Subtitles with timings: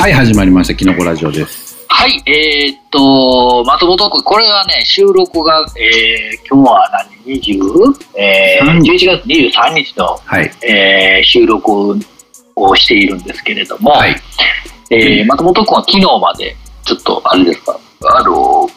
[0.00, 0.74] はい、始まりました。
[0.74, 1.76] キノコラジオです。
[1.86, 8.18] はい、えー、っと、松本君、これはね、収録が、えー、今日は何、20?
[8.18, 10.50] えー、3 11月23日の、はい。
[10.64, 12.00] えー、収録
[12.56, 14.16] をしているんですけれども、はい。
[14.88, 18.70] えー、松本君は昨日まで、ちょっと、あれですか、あの、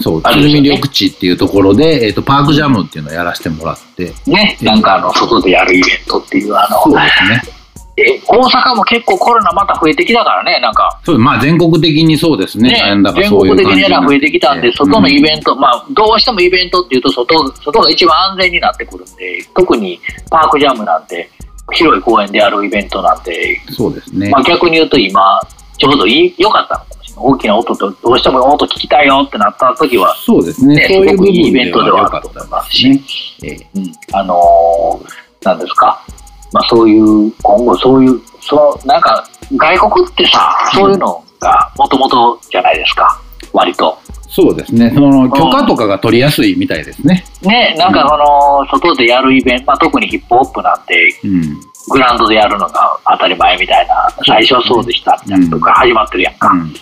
[0.00, 7.08] そう、ね鶴見緑地っていうところで、えっ、と、パークジャムっていうのをやらせてもらって、ね、なんかあの、外でやるイベントっていう、あの、そうで
[7.42, 7.53] すね。
[7.96, 11.00] え大阪も結構コロナまた増えてきたからね、なんか。
[11.04, 12.70] そう、まあ全国的にそうですね。
[12.70, 21.30] ね全国的には増えてきたんで、外のインベント、まあ、どうしてもイベントっていうと外、外が一番安全になってくるんで、特にパークジャムなんて、
[21.72, 23.72] 広い公園でやるイベントなんて、ト。
[23.74, 24.28] そうですね。
[24.30, 25.40] まあ、逆に言うと今、
[25.78, 27.24] ちょうどいい良かったのかもしれない。
[27.26, 30.74] 大きな音と、どうしても音聞きたいよってなった時は、そうですね。
[30.74, 33.02] ねそういう部分すごくいいイベンでトではあると思いますですね。
[33.44, 36.02] ええうん、あのーなんですか、
[36.54, 43.20] まあ、そういう、今後そういう、そう、なんか、外国ってさ、そういうのがもともとじゃないですか、
[43.52, 43.98] 割と。
[44.28, 44.92] そうですね。
[44.94, 47.24] その許可とかが取りやすいみたいですね。
[47.42, 51.60] ね、なんかその、外でやるイベント、まあ、特にヒップホップなんて、うん。
[51.90, 56.48] グラウンドでやるのが当たり前みたいな、最初はそうでしたみたいなとこから始まってるやんか。
[56.50, 56.72] うん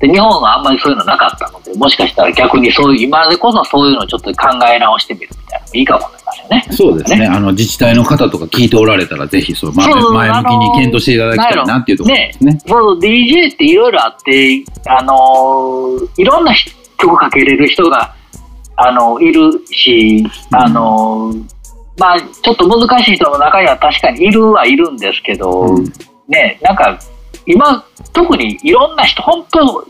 [0.00, 6.66] で、日本はあんまりそういうのなかったので、もしかしたら逆にそういう、今でこそそういうのをちょっと考え直してみるみたいなのもいいかもしれませんね。
[6.70, 7.26] そうですね。
[7.26, 12.58] あの、自治体の方とか聞いておられたら、ぜひ、そう、まあそう前向きに検討していただきたいなっていうところですね。
[12.66, 16.54] そう DJ っていろいろあって、あのーいろんな
[16.96, 18.14] 曲かけれる人が、
[18.76, 21.58] あのいるし、あのー
[21.98, 25.84] まあ、ちょっと難しい人も中には確かにいるはいるんですけど、うん
[26.28, 26.98] ね、なんか
[27.48, 29.84] 今、特にいろんな人、本当、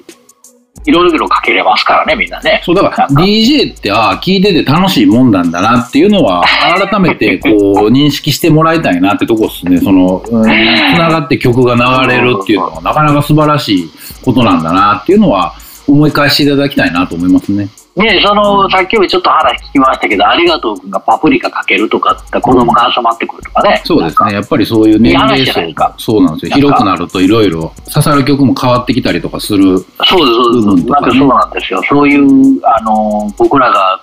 [0.86, 2.62] いろいろかけれますからね、みんなね。
[2.64, 6.44] そうだから DJ ってああ聞いてて楽しいもんなんだなっていうのは
[6.90, 7.52] 改めてこう
[7.90, 13.90] 認識してもらいたいなってとこですねそのつながって曲が流れるっていうのはなかなか素晴らしい
[14.24, 15.54] ことなんだなっていうのは
[15.86, 17.68] 思い返していただきたいなと思いますね。
[17.98, 23.82] ね、その、さっきよりちょっと話聞きましたけど、ありがとうくんがパプリカかけるとかって子供が集まってくるとかね。
[23.84, 24.34] そうですね。
[24.34, 25.94] やっぱりそういう年齢層がか。
[25.98, 26.56] そうなんですよ。
[26.56, 27.72] 広くなるといろいろ。
[27.92, 30.88] 刺さる曲も変わってきたりとかするそうです、そうです。
[30.88, 31.82] なんかそうなんですよ。
[31.88, 34.00] そういう、あの、僕らが、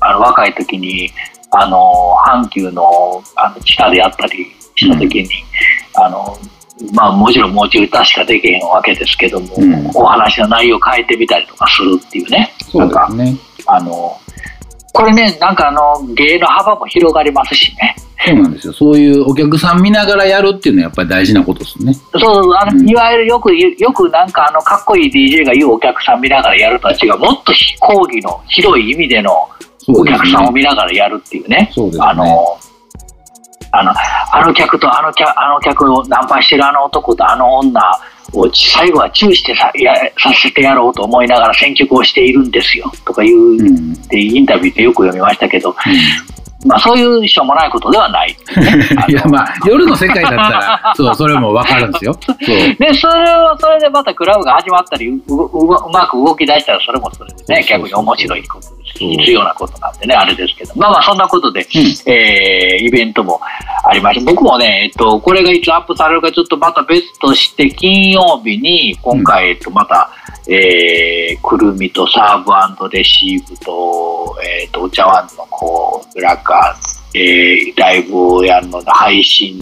[0.00, 1.10] あの、若い時に、
[1.50, 5.28] あの、阪急の、あの、地下でやったりした時に、
[5.94, 6.36] あの、
[6.92, 12.52] まあ、もちろん持ち歌しかできへんわけですけども、うんお話の内容を変えてみたりとかするっていうね。
[12.70, 14.16] そうなんかですねあの、
[14.92, 17.96] これね、なんかあの、芸の幅も広がりますしね。
[18.26, 21.94] そうなんですよそういうお客さん見ながらやるっていうのはやっぱり大事なことですね。
[22.18, 29.48] そうあの、うんいわゆるよくよくなんかあの、かっこいい DJ が言うお客さん見ながらやるとは違う、もっと講義の広い意味での
[29.88, 31.70] お客さんを見ながらやるっていうね。
[31.74, 32.58] そうですねあの、
[33.72, 33.92] あの、
[34.32, 37.80] あの客とあの客、あの客をナンパしてるあの男とあの女
[38.32, 43.92] を最後はチューしてさやさせてやろうと思いながら選曲をしているんですよとかいう、うん。
[43.92, 45.74] ってインタビューでよく読みましたけど、
[46.66, 48.36] まあそういうしょうもないことではない。
[49.08, 52.16] いやまあ夜の世界だったらそうそれもわかるんですよ。
[52.22, 52.36] そう。
[52.36, 63.40] で、それはそれでまたクラブが始まったり、ううううまく動き出したら、それもそれでね、逆に面白いことです必要なことなんでね、あれですけど、まあまあ、そんなことで、えーイベントも
[63.84, 70.10] ありまして、僕もね、えっと、これがいつアップされるかちょっとまた別として、金曜日に、今回、えっと、また、
[70.48, 76.76] えー、くるみとサーブレシーブと、えっと、お茶碗のこう、なんか、
[77.14, 79.60] えーライブをやるので、配信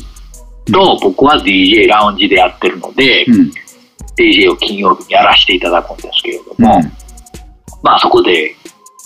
[0.73, 3.53] と、僕は DJ ラウンジでやってるので、うん。
[4.17, 6.93] DJ を金曜日にやらせていただくんですけれども、うん
[7.83, 8.55] まあそこで、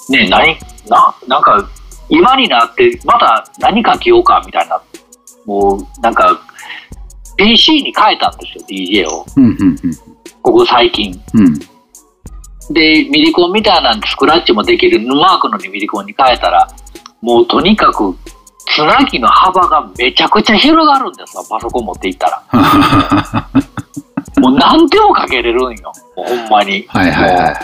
[0.09, 0.57] ね、何、
[0.89, 1.69] な、なんか、
[2.09, 4.81] 今になって、また何か着ようかみたいな、
[5.45, 6.41] もう、なんか、
[7.37, 9.27] PC に変えたんですよ、DJ を。
[9.37, 10.10] うんうん
[10.43, 11.21] ここ最近。
[11.35, 11.61] うんうん
[12.73, 16.69] で、ミリコンみたいなんでスクラッチもできるマークのミリコンに変えたら、
[17.21, 18.15] もうとにかく、
[18.73, 22.43] つなぎの幅がめちゃくちゃ広がるんですよ、パソコン持っていったら。
[24.39, 26.85] もう何でもかけれるんよ、もうほんまに。
[26.89, 27.57] はいはいはいはい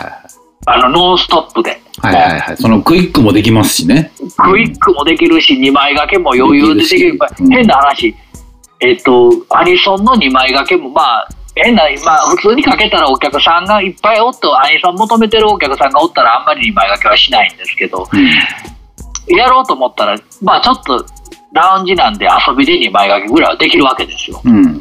[0.69, 1.81] あの、ノンストップで。
[1.99, 2.57] はいはいはい。
[2.57, 4.11] そのクイックもできますしね。
[4.17, 7.17] クイックもできるし、2枚掛けも余裕でできる。
[7.49, 8.13] 変な話、
[8.81, 11.29] えっと、アニソンの2枚掛けも、まあ、
[11.63, 18.07] 変な、まあ、普通にかけたらお客さんがいっぱいおっと、アニソン求めてるお客さんがおったら、あんまり2枚掛けはしないんですけど、
[19.27, 21.05] やろうと思ったら、まあ、ちょっと、
[21.53, 24.41] ラウンジなんで遊びで2枚掛けぐらいはできるわけですよ。
[24.43, 24.79] うん。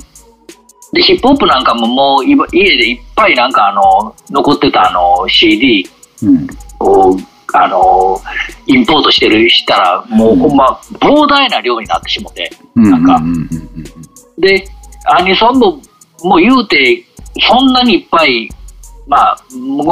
[0.93, 5.88] で、ヒップホップなんかももうい家でいっぱいなんかあの、残ってたあの CD
[6.23, 6.46] うん。
[6.81, 7.17] を、
[7.55, 8.20] あの、
[8.67, 12.50] インポートしてるしたら、もうほんま膨大な量になってしもて。
[12.75, 12.90] うん。
[12.90, 13.76] なんかうんうんうん
[14.38, 14.69] で、
[15.06, 15.81] アニソンも
[16.22, 17.04] もう言うて、
[17.48, 18.48] そんなにいっぱい、
[19.06, 19.36] まあ、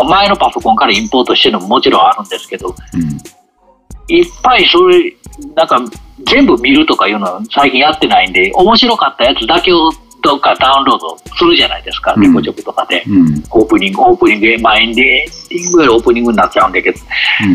[0.08, 4.14] 前のパソコンからインポートしてるのももちろんあるんですけど、うん。
[4.14, 5.14] いっぱいそれ、
[5.54, 5.80] なんか
[6.26, 9.90] 全部見るとかいうのは最近やってないんで、面白かったやつだけを
[10.22, 13.04] どっかダウンロードするじゃないですか、うんレコチョクとかで。
[13.06, 13.44] うん。
[13.50, 16.98] オープニング、オープニング、まあエンディングよりオープニングになっちゃうんだけど、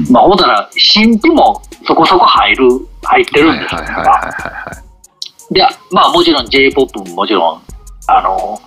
[0.07, 0.13] うん。
[0.13, 2.69] まあほんだら、新譜もそこそこ入る、
[3.03, 3.81] 入ってるんですよ。
[3.81, 4.11] はいはいはいはい
[4.69, 4.83] は
[5.51, 5.53] い。
[5.53, 7.61] で、まあもちろん J-POP ももちろん、
[8.17, 8.59] あの、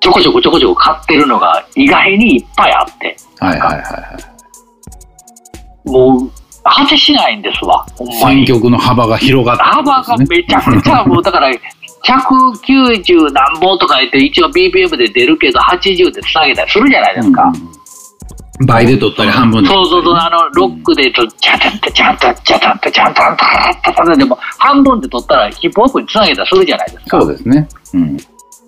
[0.00, 4.18] ちょこちょこちょこちょこ買ってるのが意外にいっぱいあって、はいはいはいは
[5.86, 5.90] い。
[5.90, 6.30] もう、
[6.64, 8.46] 果てしないんですわ、ほんま選に。
[8.46, 17.44] 曲の幅が広がった、幅がめちゃくちゃ、もうだから、190何本とか言って、一応 BPM で出るけど、80でつなげたりするじゃないですか。
[17.44, 17.78] うん
[18.66, 23.46] 倍で取ったり半分でそうそうそう、あの、ロックでと、チャタンタチャンタチャタンタチャンタンタ
[23.82, 27.20] タタタでも、半分で取ったらヒップホップにつなげたりするじゃないですか。
[27.20, 27.68] そうですね。
[27.94, 28.16] うん。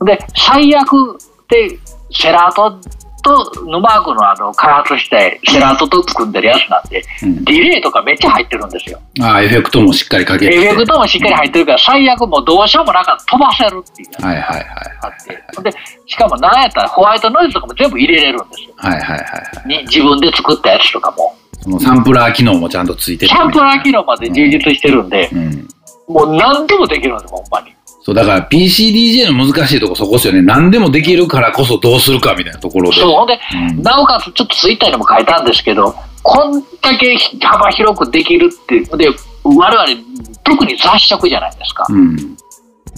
[0.05, 1.19] で、最悪
[1.49, 1.79] で、
[2.13, 2.81] セラート
[3.23, 8.99] とヌマークのあの、開発して、セラートと組んでるやつなんで、うんディレイとかめっちゃ入ってるんですよ。
[9.21, 10.55] ああ、エフェクトもしっかりかけて。
[10.55, 15.63] エフェクトもしっかり入ってるから、最悪もうどうしようもなかったら飛ばせるっていうはいはいはい。
[15.63, 15.73] で、
[16.07, 18.75] しかもなんやったらホワイトノイズとかも全部入れれるんですよ。
[18.77, 19.69] はいはいはいはい。
[19.69, 21.37] に自分で作ったやつとかも。
[21.63, 25.69] そのサンプラー機能もちゃんとついててサンプラー機能まで充実してるんで、うん。
[26.09, 27.75] もう何でもできるんですよ、ほんまに。
[28.03, 30.43] そう、だから PCDJ の難しいとこそこですよね。
[30.43, 32.97] 何でもできるからこそどうするかみたいなところで。
[32.97, 39.09] そう、ほんで、うんなおかつちょっとツイッターにも書いたんですけど、こんだけ幅広くできるって、で、
[39.45, 40.03] 我々、
[40.45, 41.87] 特に雑食じゃないですか。
[41.89, 42.37] うん。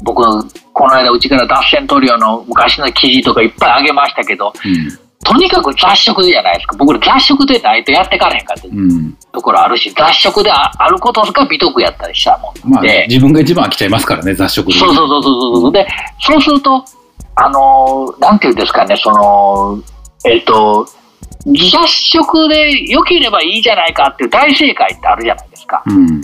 [0.04, 0.22] 僕、
[0.72, 4.52] この間うちから脱線トリオの昔の記事とかいっぱいあげましたけど、
[5.24, 6.76] とにかく雑食じゃないですか。
[6.76, 9.16] 僕ら雑食でないとやってかれへんかったうん。
[9.32, 9.38] うん。
[9.38, 14.78] ところあるし、雑食でああることが美徳やったりしたもんまあ、で、自分が一番飽きちゃいますからね、雑食で。
[14.78, 15.72] そうそうそうそうそう。
[15.72, 15.86] で、
[16.20, 16.84] そうすると、
[17.34, 19.82] あのーなんていうんですかね、その、
[20.24, 20.86] えっ、と、
[21.46, 25.82] 雑食で良ければいいじゃないかっていう大正解ってあるじゃないですか。
[25.86, 26.20] うん。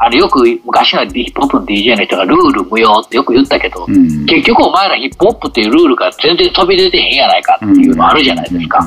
[0.00, 4.26] あのよく昔のヒップホップの DJ の人がルール無用ってよく言ったけど、うん。
[4.26, 8.80] 結局お前らヒップホップっていうルールが全然飛び出てへんやないかっていうのあるじゃないですか。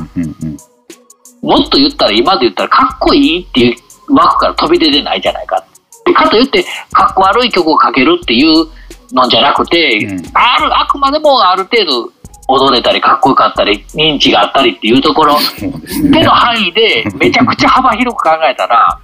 [1.48, 5.66] もっと言ったら今で言ったらかっこいいっていう枠から飛び出てないじゃないか。
[6.14, 8.68] かといってかっこ悪い曲をかけるっていう
[9.14, 12.12] のじゃなくて、うんあるあくまでもある程度
[12.50, 16.32] 踊れたりかっこよかったり認知があったりっていうところそうですねでの。
[16.32, 19.00] 範囲でめちゃくちゃ幅広く考えたら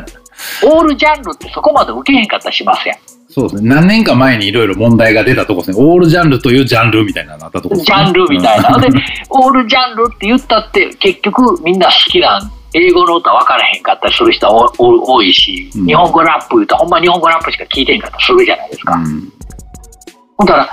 [0.64, 2.98] オールジャンルってそこまで受けへんかったりしますやん。
[3.38, 3.68] そうですね。
[3.68, 5.76] 何年か前にいろいろ問題が出たとこですね。
[5.78, 8.78] オールジャンルというジャンルみたいなのなったとこねジャンルみたいな。
[8.78, 8.88] で、
[9.28, 18.94] オールジャンルって言ったって、結局みんな好きなん、英語の歌分からへんかったりする人はおお多いし、うん日本語ラップ言うとほんま日本語ラップしか聞いてへんかったりするじゃないですか。
[18.94, 19.32] うん。
[20.38, 20.70] ほんだら、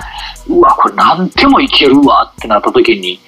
[0.48, 3.20] うわ、これなんでもいけるわってなった時に、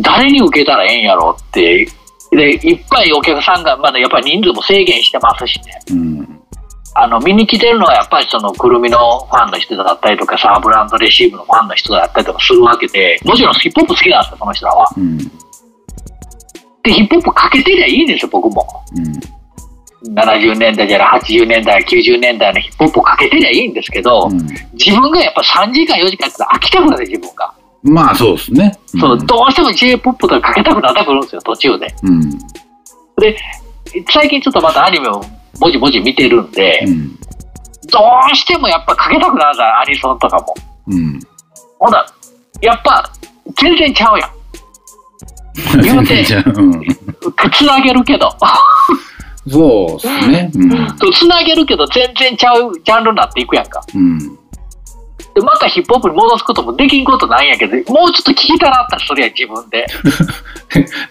[0.00, 1.86] 誰に受けたらええんやろって、
[2.32, 5.80] で、いっぱいお客さんが、まだやっぱり人数も制限してますしね。
[5.92, 6.39] うん。
[6.94, 14.88] あの、見に来てるのはやっぱりその、くるみのファンの人だったりとか、サーブランドレシーブのファンの人だったりとかするわけで、もちろんヒップホップ好きなんですよ、その人らは。
[14.96, 15.18] うん。
[15.18, 18.66] で、ヒップホップかけてりゃいいんですよ、僕も。
[18.96, 19.40] うん。
[20.14, 24.40] 70年代じゃない、80年代、90年代のヒップホップをかけてりゃいいんですけど、うん
[24.72, 27.52] 自分がやっぱ3時間、4時間やって飽きたくなる、自分が。
[27.82, 28.78] まあそうですね。
[28.98, 31.94] そう、どうしても J-POP とかかけたくなってくるんですよ、途中で。
[32.02, 32.30] うん。
[33.16, 33.36] で、
[34.10, 35.22] 最近ちょっとまたアニメを
[35.58, 37.08] ぼちぼち見てるんで、うん。
[37.90, 37.98] ど
[38.32, 40.54] うしてもやっぱかけたくなるじゃん、アニソンとかも。
[40.88, 41.20] うん。
[41.78, 42.06] ほな、
[42.60, 43.10] やっぱ
[43.58, 44.30] 全然ちゃうやん。
[45.82, 46.24] 言うて。
[46.24, 48.30] つなげるけど。
[49.48, 50.50] そうですね。
[50.54, 50.96] うん。
[51.12, 53.82] つなげるけど全然ちゃうジャンルになっていくやんか。
[53.94, 54.38] うん。
[55.34, 59.86] で、またヒップホップに戻すこともできんことないんやけど、もうちょっと聞きたなったらそれや自分で。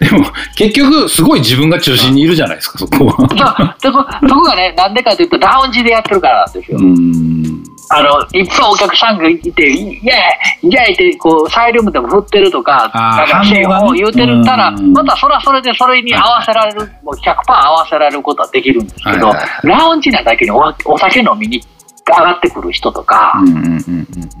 [0.00, 3.16] でも、結局、すごい自分が中心にいるじゃないですか、そこは。
[3.16, 6.78] そう、そこ、そこがね、なんでかというと、ラウンジでやってるからなんですよ。
[6.78, 7.62] うん。
[7.92, 21.62] あの、いっぱいお客さんがいて、イエーイイエーイって、こう、サイリウムでも振ってるとか、なんか、反応がねを言うてるたら、うんまたそれはそれでそれに合わせられる、もう100%合わせられることはできるんですけど、はいはいはラウンジなだけにおお酒飲みに
[22.06, 23.34] 上がってくる人とか、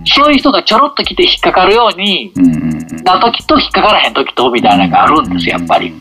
[0.06, 2.32] そういう人がちょろっと来て引っかかるように、
[3.04, 5.94] な時と引っかからへん時とみたいなのがあるんですよ、やっぱり。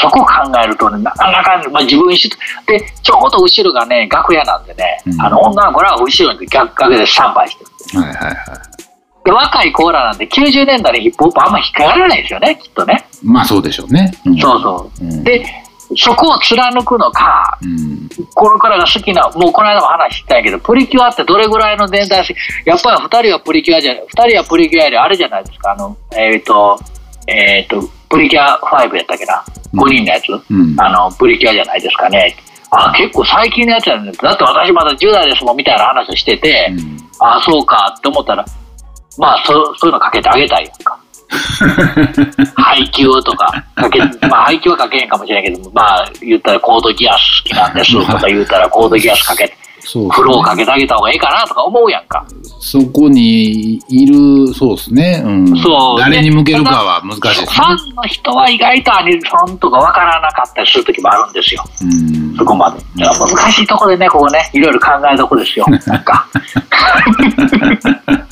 [0.00, 2.30] そこを考えるとね、なかなか、まあ、自分一緒
[2.66, 7.64] で、ちょうど後ろがね、楽屋なんでね、うんあの女の子らは後ろに逆楽屋でスタンバイして
[7.96, 8.00] る。
[8.00, 8.36] はいはいはい。
[9.24, 13.06] で、若い子らなんで90年代のヒップホップあんま引っかからないですよね、きっとね。
[13.22, 14.12] まあそうでしょうね。
[14.28, 15.04] んそうそう。
[15.04, 15.44] うんで、
[15.96, 18.08] そこを貫くのか、うん。
[18.34, 26.78] これからが好きな、もうこの間も話したんやけど、プリキュアってどれぐらいの年代し、やっぱり二人はプリキュアじゃない、二人はプリキュアよりあれじゃないですか、あの、えっ、と、
[27.26, 29.44] えっ、と、プリキュア5やったっけな、
[29.74, 30.80] 5人のやつ、うん。
[30.80, 32.36] あの、プリキュアじゃないですかね。
[32.70, 38.44] あ、結構最近のやつやねだって私まだ10代ですもんみたいな話をしてて、うんあ、そうかって思ったら、
[39.18, 40.98] まあ、そそういうのかけてあげたいやんか。
[42.56, 52.24] 配給とか、かけ、 まあ配給はかけへんかもしれんけど、まあ言ったらコードギアス好きなんですとか言ったらコードギアスかけ、そうフローかけてあげた方がいいかなとか思うやんか。
[52.60, 55.22] そこにいる、そうですね。
[55.24, 55.58] うん。
[55.58, 57.60] そう誰に向けるかは難しいですねフ。
[57.60, 61.64] ァンの人は意外とアニソンとかわからなかったりする時もあるんですよ。
[61.82, 62.36] うん。
[62.36, 62.80] そこまで。
[62.96, 63.16] 難
[63.52, 65.66] しいとこでね、ここね、いろいろ考えどこですよ。
[65.86, 66.26] なんか。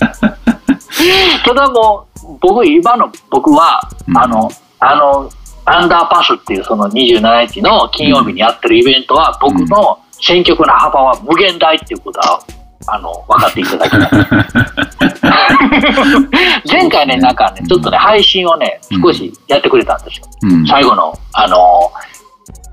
[1.44, 4.50] ただもう、僕、今の僕は、うんあの、
[4.80, 5.30] あの、
[5.64, 12.40] アンダーパスっていうその27日の金曜日にやってるイベントは、僕の選曲の幅は無限大っていうことは、
[12.86, 14.10] あの、分かっていただきたい。
[16.70, 20.26] 前回ね、なんかね、ちょっとね、配信をね、少しやってくれたんですよ。
[20.42, 20.66] うん。
[20.66, 21.92] 最後の、あの、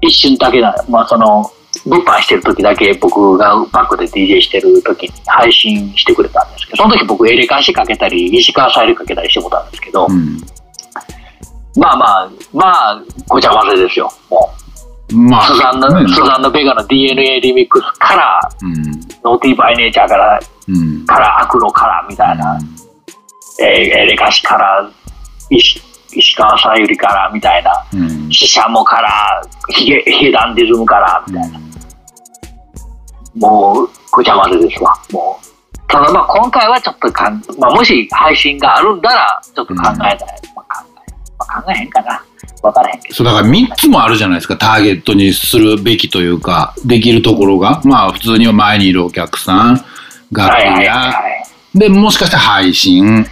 [0.02, 1.52] 一瞬だけな、まあその、
[1.86, 10.38] 物販してる時だけ僕がバックで DJ してる時に配信してくれたんですけど、その時僕エレカシかけたり、石川さゆりかけたりしてもたんですけど、うん。
[11.78, 14.10] まあまあ、まあ、ごちゃ混ぜですよ。
[14.30, 14.50] も
[15.12, 18.84] まう、スザンヌ、ねスザンヌ・ベガの DNA リミックスから、うん。
[19.24, 21.06] ノーティー・バイ・ネイチャーから、うん。
[21.06, 22.60] から、アクロから、みたいな、
[23.62, 24.90] えーエレカシから、
[25.50, 25.82] 石
[26.18, 28.32] 石川さゆりから、みたいな、うん。
[28.32, 31.60] シシャモから、ヒゲ、ヒゲダンディズムから、みたいな。
[33.36, 34.94] もう、ごちゃ混ぜですわ。
[35.12, 35.46] もう。
[35.88, 40.18] ただまあ今回はちょっとかん、まあもし配信があるんなら、ちょっと考えたい。
[40.56, 42.24] まあ考え、まあ、考えへんかな。
[42.64, 43.16] わからへんけど。
[43.16, 47.82] そう、だから3つもあるじゃないですか、ターゲットにするべきというか、できるところが。
[47.84, 49.86] まあ、普通には前にいるお客さん、
[50.32, 51.14] 楽はいはい屋、は
[51.76, 51.80] い。
[51.80, 53.26] で、もしかしたら配信。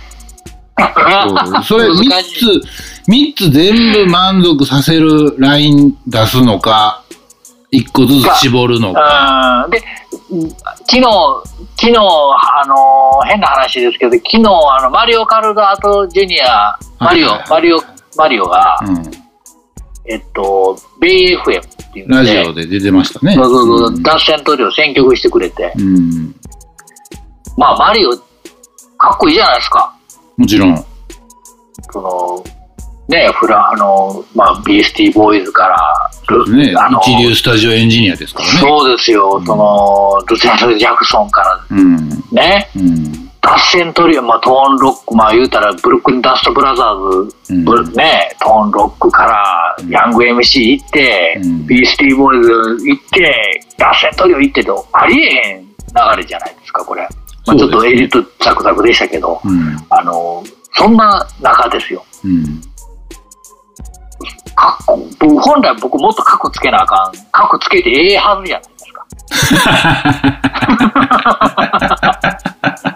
[1.63, 2.62] それ3難しいつ、
[3.07, 7.02] 三つ全部満足させるライン出すのか、
[7.74, 9.65] 1個ずつ絞るのか。
[9.65, 9.77] うんで、
[10.30, 10.50] うん
[10.86, 11.01] 昨日、
[11.75, 17.80] 昨日、あの、変な話ですけど、昨日、あの、マリオカルダートジュニア、マリオ、マリオ、
[18.15, 19.12] マリオが、うん。
[20.06, 23.34] えっと、ベイ FM っていうのラで、ジオで出てましたね。
[23.36, 26.36] そうそうそう脱線塗料選曲してくれて、うん。
[27.58, 28.12] まあ、マリオ、
[28.98, 29.96] かっこいいじゃないですか。
[30.38, 30.86] もちろん。
[31.92, 32.44] その、
[33.07, 38.60] ね、フラ、あの、まあ、ビースティーボーイズから、ルね、あの一流スタジオエンジニアですからね。
[38.60, 42.10] そうですよ、うんその、ルセンス・ジャクソンからうん。
[42.31, 43.29] ね、うん。
[43.41, 55.67] 脱線トリオ、まあ、トーンロック、まあ、言うたら、ブルックリン・ダスト・ブラザーズ、うんブね、トーンロックから、うんヤング MC 行って、うんビースティーボーイズ行って、脱線トリオ行ってと、ありえへん流
[56.17, 57.05] れじゃないですか、これ。
[57.45, 59.75] まあ、ちょっとエディットザクザクでしたけど、うん。
[59.89, 60.41] あの、
[60.72, 62.05] そんな中ですよ。
[62.24, 62.62] うん。
[64.55, 64.98] かっこ
[65.39, 67.12] 本来僕もっとカッコつけなあかん。
[67.31, 69.05] カッコつけてええはずやないですか。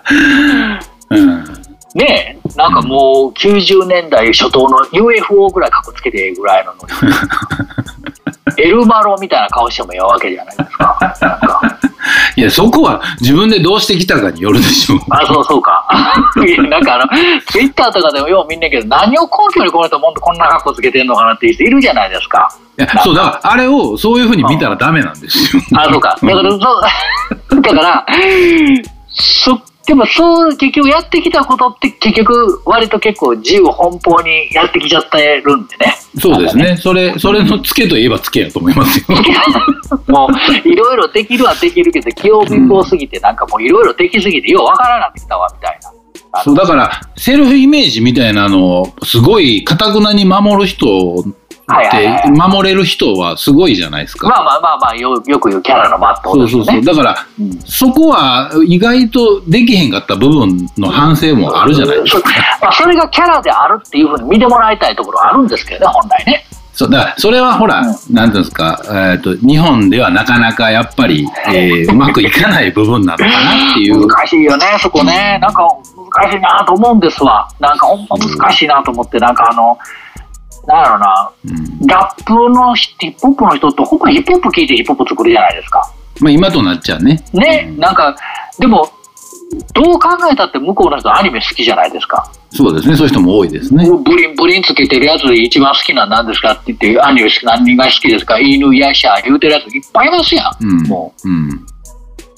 [1.10, 1.47] うん。
[1.98, 7.14] ねえ、なんかもう90年代初頭の UFO ぐらいカッコつけてええぐらいののに。
[8.64, 10.98] エルマロみたいな顔してもええわけじゃないですか。
[11.22, 11.80] なんか
[12.36, 15.00] いや、そこは自分でどうしてきたかによるでしょう。
[15.10, 15.88] あ、そうそうか。
[16.46, 17.06] いやなんかあの、
[17.48, 22.50] ツイッターとかでもよう見んねんけど、何を根拠にこの人もこんな格好つけてんのかなっていう人いるじゃないですか。
[22.78, 25.62] いや、そう、だから、あれをそういうふうに見たらダメなんですよ。
[25.76, 26.18] あ、そうか。
[26.22, 26.58] だから、そ
[27.58, 28.06] う、 だから、
[29.10, 35.96] そ、でもそう、結局やってきたことって結局割と結構自由奔放にやってきちゃってるんでね。
[36.20, 36.76] そうですね。
[36.76, 39.18] それ、それのツケといえばツケやと思いますよ。
[40.08, 45.90] もう、いろいろできるはできるけど、器用貧乏すぎて、なんかもういろいろできすぎて、ようわからなってきたわ、みたいな。
[46.34, 51.24] あそう、のだから、セルフイメージみたいなのを、すごい、かたくなに守る人
[51.70, 54.30] って守れる人はすごいじゃないですか。
[54.30, 56.66] まあまあまあまあ、よよく言うキャラのマットですよね。
[56.66, 56.96] そうそうそう。
[56.96, 62.30] だから、うんそこは意外とできへんかった部分の反省もあるじゃないですか。
[62.30, 66.46] そまあ、それがキャラであるっていうふうに見てもらいたいところはあるんですけどね、本来ね。
[66.78, 68.82] そう、だから、それはほら、うなんていうんですか、
[69.12, 74.08] えっ、と、日本ではなかなかやっぱり、えーうまくいかない部分なのかなっていう。
[74.08, 75.40] 難しいよね、そこね。
[75.42, 75.68] なんか
[76.22, 77.48] 難しいなと思うんですわ。
[77.60, 79.78] なんかほんま難しいなと思って、なんかあの、
[80.68, 85.94] なんやろな、うんラップのヒップホップの人ってほんまヒップホップ聞いてヒップホップ作るじゃないですか。
[86.20, 87.24] まあ、今となっちゃうね。
[87.32, 88.16] ね、うんなんか、
[88.60, 88.90] でも、
[89.74, 92.30] どう考えたって向こうの人アニメ好きじゃないですか。
[92.52, 93.86] そうですね、そういう人も多いですね。
[94.04, 100.66] ブリンブリンつけてるやつで一番好きなの何ですかって言って、アニメ好き何が好きですか犬やしゃ言うてるやついっぱいいますやん。
[100.66, 100.84] うん。
[100.88, 101.66] もううん。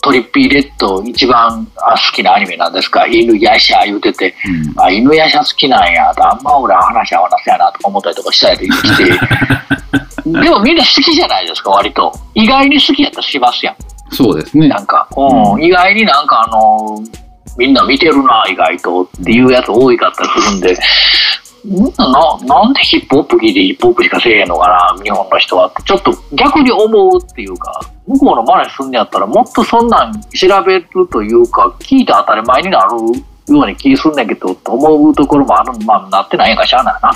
[0.02, 3.06] トリッピーレッド一番あ好きなアニメなんですか？
[3.08, 4.34] 犬やしゃ言うてて、
[4.76, 4.82] うん。
[4.82, 6.14] あ、犬やしゃ好きなんや。
[6.16, 9.04] と、あんま俺は話合わなそうやなとか思ったりとかしたりして、
[10.42, 12.12] でもみんな好きじゃないですか、割と。
[12.34, 13.76] 意外に好きやったらしますやん。
[14.12, 14.68] そうですね。
[14.68, 14.80] な。
[14.80, 16.98] んか、うん、意外になんかあの、
[17.58, 19.02] みんな見てるな、意外と。
[19.04, 20.76] っていうやつ多いかったりするんで、ん
[21.66, 32.92] ななんでヒップホップ聞いてヒップホップしかせえへんのかな、日本の人はって、ちょっと逆に思うっていうか、向こうの真似すんねやったら、もっとそんなん調べるというか、聞いて当たり前になる
[33.58, 37.12] ように気すんねんけど、と思うところもある、まあ、なってないんやからしゃあないな。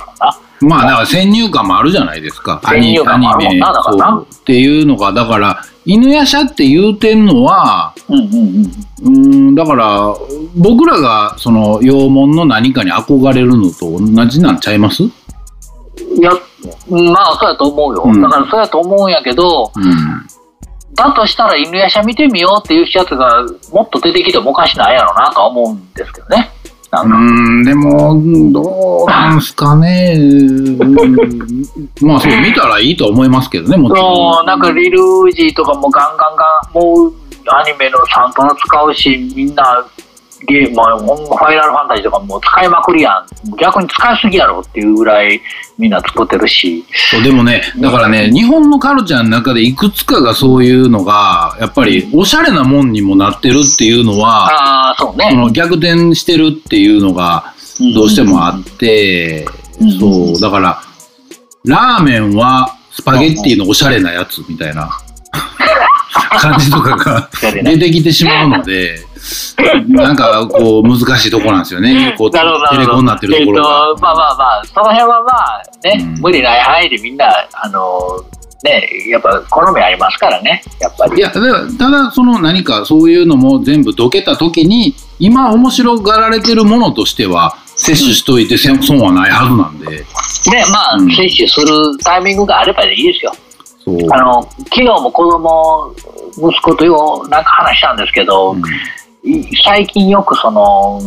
[0.61, 2.61] まあ、だから先入観もあるじゃないですか。
[2.63, 8.63] 先入観もあるもんなだからなっていうのが、だから、犬やしゃって言うてんのは、うんうんうん。
[8.63, 10.15] うーん、だから、
[10.55, 15.03] 僕らが、その、洋物の何かに憧れるのと同じなんちゃいます？
[15.03, 15.09] い
[16.21, 16.31] や、
[16.89, 18.03] まあ、そうやと思うよ。
[18.05, 19.83] うんだからそうやと思うんやけど、うん。
[20.95, 26.49] だとしたら犬やしゃ見てみようっていうやつがもっと出てきてもおかしないやろなとは思うんですけどね。
[26.91, 27.17] なんか。
[27.17, 30.15] うん、でも、どうなんすかね。
[30.17, 30.77] うん
[32.01, 34.43] まあ、そう、見たらいいと思いますけどね、もちろ。
[34.43, 37.13] んなんかリルージーとかもガンガンガン、もう
[37.47, 39.85] アニメのサントラ使うし、みんな
[40.47, 43.25] ゲーム、まあほんまファイナルファンタジーとかもう使いまくりやん。
[43.57, 45.41] 逆に使いすぎやろっていうぐらい
[45.77, 46.85] みんな使ってるし。
[47.11, 55.35] そうでもね、だからね、日本のカルチャーの中でいくつかがそういうのが、やっぱりおしゃれなもんにもなってるっていうのは、ああ、そうそね。
[55.35, 57.53] の逆転してるっていうのが
[57.95, 59.45] どうしてもあって、
[59.79, 60.81] うんそう、だから、
[61.65, 64.89] ラーメンはスパゲッティのおしゃれなやつみたいな
[66.13, 67.29] 感じとかが
[67.63, 68.99] 出てきてしまうので、
[69.87, 72.15] なんかこう難しいとこなんですよね。
[72.17, 72.85] こうテレ。
[72.87, 73.95] コになってるところえっが。
[73.95, 78.23] と、まあまあまあ、その辺はまあね、うん無理ない範囲でみんな、あの、
[78.63, 81.17] ね、やっぱ好みありますからね、やっぱり。
[81.17, 90.05] いや、ただその何かそういうのも全部どけたときに、今面白がられてるものとしては、摂取しといてせ損はないはずなんで、ね、
[90.71, 93.33] まあ、うん摂取するタイミングがあればでいいですよ。
[94.11, 95.93] あの、昨日も子供、
[96.37, 98.61] 息子とようなんか話したんですけど、うん。
[99.23, 101.01] い最近よくその、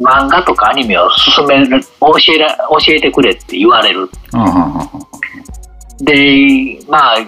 [0.00, 4.08] 漫画とかアニメを進める、教えら、教えてくれって言われる。
[4.32, 5.08] あははは
[6.00, 7.18] で、まあ、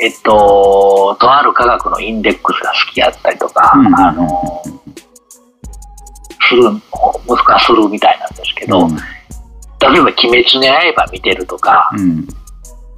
[0.00, 4.62] えっと、とある科学のインデックスが好きやったりとか、うんあの、
[6.48, 8.96] する、息子はするみたいなんですけど、うん。
[8.96, 9.02] 例え
[9.80, 12.28] ば、鬼滅の刃見てるとか、うん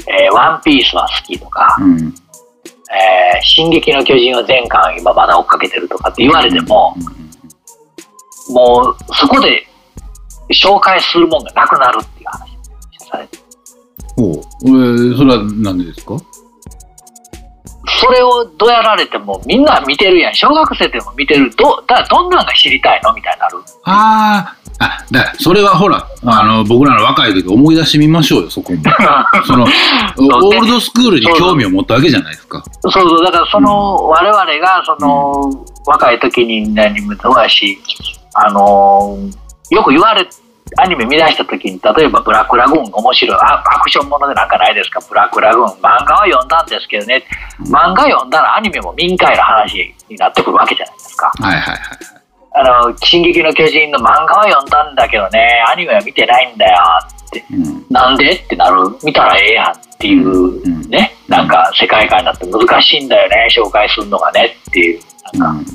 [0.08, 1.96] えーワンピースは好きとか、うん。
[1.98, 6.96] えー進撃の巨人を全巻今まだ追っかけてるとかって言われても、
[8.50, 9.66] もうそこで
[10.50, 12.56] 紹介するもんがなくなるっていう話
[13.10, 13.38] されて。
[14.16, 14.34] ほう。
[14.34, 16.16] えーそれはなんでですか？
[18.00, 20.34] それをどうやられてもみんな見てるやん。
[20.34, 23.58] 小学生でも見てるどだどんなんが知りたいのみたいになる。
[23.84, 28.78] ああ、あ、だそれはほら、あの、僕らの若い時思い出してみましょうよ、そこも。
[29.46, 32.62] その、オールドスクールに興味を持ったわけじゃないですか。
[32.82, 37.78] そうそうだからその我々がその若い時に何もそうやし
[38.34, 39.16] あの
[39.70, 40.26] よく言われ
[40.78, 45.00] アニメ見出した時に例えば「ブラックラグーン」面白いあアクションものでなんかないですか？
[45.08, 47.24] ブラックラグーン漫画は読んだんですけどね。
[47.70, 51.32] 漫画読んだらアニメも民会の話になってくるわけじゃないですか。
[51.40, 51.78] はいはいはい。
[52.58, 56.78] あの「進撃の巨人」の漫画は読んだんだけどねアニメは見てないんだよ
[57.26, 57.44] って。
[57.52, 57.84] うん。
[57.90, 60.80] なんでってなる見たらええやんっていううん。
[60.88, 65.00] ね、なんか世界観になって難しいんだよね紹介するのがねっていう。
[65.34, 65.72] なんか、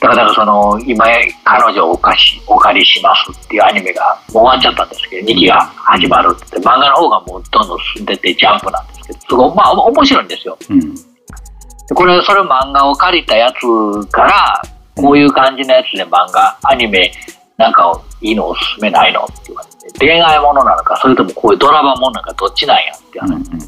[0.00, 1.04] だからその今
[1.44, 10.58] 彼女をお貸しお借りしますっていうアニメがもう終わっちゃったんですけど2期が始まるって漫画の方がもうどんどん進んでってジャンプなんですけどすごいまあお面白いんですよ。
[10.70, 10.94] うん。
[10.94, 14.62] でこれそれ漫画を借りたやつから
[14.96, 17.12] こういう感じのやつで漫画アニメ
[17.56, 19.24] なんかいいのおすすめないの？
[19.24, 23.64] って言われて恋愛ものなのかそれともこういうドラマものなのかどっちなんやっていううん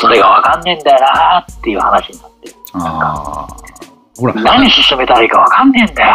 [0.00, 2.54] それがわかんねえんだよなっていう話になって。
[2.72, 3.56] ああ。
[4.16, 6.14] ほら、何進めたらいいかわかんねえんだよ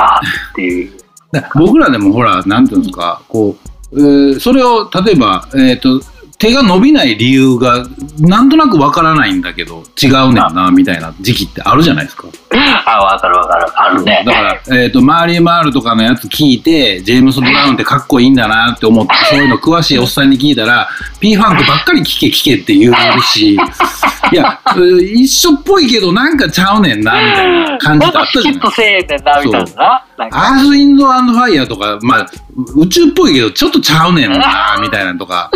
[0.52, 0.98] っていう。
[1.32, 3.56] だ 僕らでもほら、なんていうんですか、こ
[3.94, 6.02] う、えーそれを例えば、えっ、と、
[6.38, 7.86] 手が伸びない理由が
[8.20, 12.28] なんとなくわからないんだけど違うねんなみたいな時期ってあるじゃないですか。
[12.86, 13.66] あ、わかるわかる。
[13.76, 14.24] あるね。
[14.26, 20.88] だから、えっ、と、マーリー・マールとかのやつ聞いて、ジェームス・ブラウンってかっこいいんだなって思って、 そういうの詳しいおっさんに聞いたら、
[21.20, 23.54] P ファンクばっかり聞け聞けって言うし、
[24.32, 32.28] いや、う一緒っぽいけどなんかちゃうねんな、みたいな感じなんったじゃないかシュッとせえねんな、みたいなアース・ウィンド・アンド・ファイヤーとか、まあ、
[32.76, 35.50] 宇宙っぽいけど、ちょっとちゃうねんな、みたいなのとか、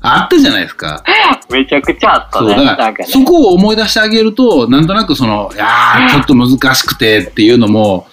[0.00, 1.02] あったじゃないですか。
[1.50, 2.64] めちゃくちゃあったそう、ね。
[2.64, 3.06] だから。
[3.06, 8.06] そこを思い出してあげると、なんとなくその、いやー、ちょっと難しくてっていうのも、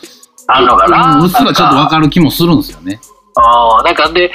[0.48, 1.18] あるのかな？
[1.18, 3.00] うんうっすらちょっとわかかる気もするんですよね。
[3.36, 4.32] あーなんかで、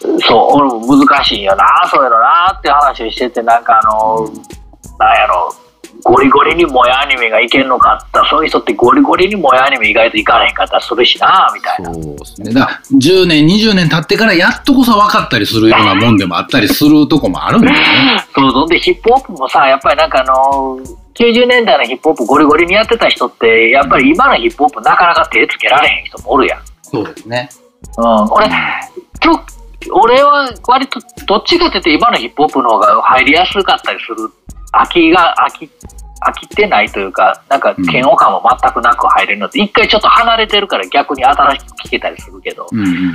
[0.00, 4.28] そう、俺も難しいよな、そういうのなって話をしてて、なんかあの、
[4.98, 5.54] なんやろ、
[6.04, 11.92] ゴリゴリに萌えアニメがいけんのかったそういう人ってゴリゴリに萌えアニメ意外といかれへんかったりするしな、みたいな。
[11.92, 12.52] そうですね。
[12.52, 18.24] だから、10年、20年経ってからやっとこそ分かったりするようなもんでもあったりするとこもあるんだよね。
[18.34, 20.78] そうそうで、ヒップホップもさ、やっぱりなんかあの、
[21.14, 26.60] 90年代のヒップホップゴリゴリにやってた人って、やっぱり今のヒップホップなかなか手つけられへん人もおるやん。
[26.82, 27.48] そうですね。
[27.96, 28.46] うん、俺、
[29.22, 29.40] 今日、
[29.92, 34.30] 俺は割とどっちかって言って今のヒップホップの方が入りやすかったりする。
[34.72, 35.70] 飽きが、飽き、
[36.26, 43.14] 飽きてないというか、なんか嫌悪感も全くなく入れるのって、一回ちょっと離れてるから逆に新しく聞けたりするけど、うん。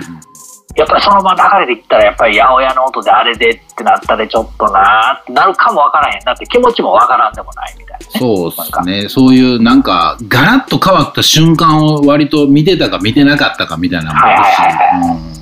[0.76, 8.06] やっぱりそのまま流れていったら、やっぱり八百屋の音であれでってなったらちょっとなーってなるかもわからへんなって気持ちもわからんでもないみたいなね。
[8.20, 9.10] そうですね。
[9.10, 15.33] そういうなんか、ガラッと変わった瞬間を割と見てたか見てなかったかみたいなのもあるしはいはいうん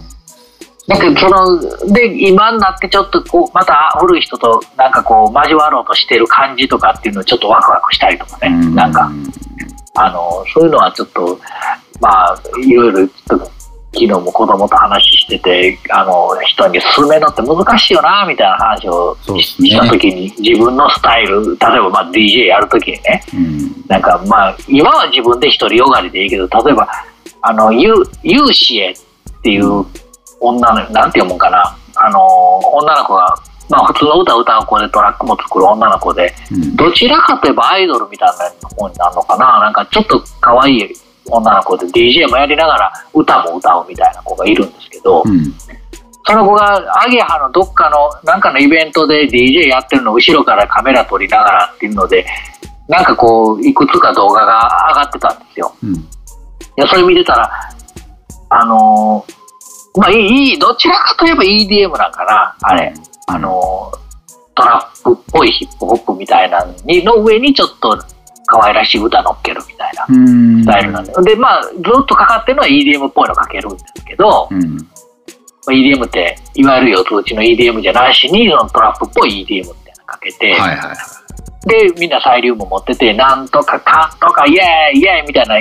[0.92, 8.76] だけどそので今になってちょっとこうまた古い人となんかこう交わろうとしてる感じとかっていうのをちょっとワクワクしたりとかね、うん。
[8.76, 9.10] なんか
[9.96, 11.40] あのそういうのはちょっと
[12.02, 13.46] まあいろいろちょっと
[13.94, 23.24] 昨日も子供と話しててあの人に勧めるのって難しいよなみたいな話をした時に自分のスタイル例えばまあ DJ やる時にね。
[23.34, 23.86] うん。
[23.88, 26.90] なんかまあ今は自分で一人よがりでいいけど例えば
[27.42, 28.96] あのユユーシエっ
[29.42, 29.86] ていう
[30.42, 31.78] 女のなんて読むんかな。
[31.96, 33.36] あの女の子が
[33.70, 36.76] まあ普通の歌を歌う子でトラックも作る女の子でうん。
[36.76, 38.30] どちらかといえばアイドルみたい
[38.62, 39.60] な方になるのかな。
[39.60, 40.96] なんかちょっと可愛い
[41.30, 45.54] 女の子で DJ もやりながら歌も歌うみたいな子がいるんですけど、うん。
[46.26, 52.26] その子がアゲハのどっかのなんかのイベントで DJ やってるのを後ろからカメラ撮りながらっていうので
[52.88, 55.74] なんかこういくつか動画が上がってたんですよ。
[55.84, 55.96] うん。
[55.96, 56.00] い
[56.78, 57.52] やそれ見てたら
[58.50, 59.41] あのー
[59.96, 62.94] まあいいいいどちらかといえば EDM なんかなあれ、
[63.28, 64.02] あのー
[64.54, 67.98] トラップっぽいヒップホップみたいなのにの上にちょっと
[68.46, 70.62] 可愛らしい歌乗っけるみたいなうん。
[70.62, 74.76] スタイルなんで、でまあずっとかかってるのは EDM っぽいのかけるんですけど、うん。
[74.76, 74.84] ま
[75.70, 80.98] あ EDM っていわゆる四つ打ちの EDM じゃないしにそのトラップっぽい EDM ってのかけて、はいはいはい。
[81.68, 85.56] でみんなサイリウム持っててなんとかかんとかイエーイイエーイみたいな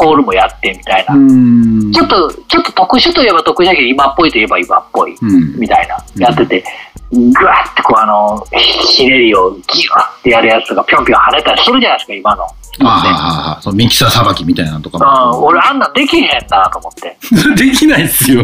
[0.00, 6.64] コールもやってみたいな、うんちょっとちょっと特殊といえば特殊だけど今っぽいといえば今っぽいうんみたいなやってて、
[7.10, 12.44] ぐわってこうあのひねりをギュワってやるやつがぴょんぴょん跳ねたりするじゃないですか今の。
[12.82, 15.46] ああ、そうミキサーさばきみたいなのとかうん、も。
[15.46, 17.18] 俺あんなんできへんなと思って。
[17.56, 18.42] できないっすよ。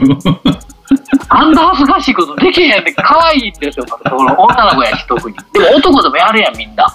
[1.29, 5.37] あんな恥ずかしいことできへんって可愛いんですよ、その女の子やし特に。
[5.55, 6.87] でも男でもやるやん、みんな。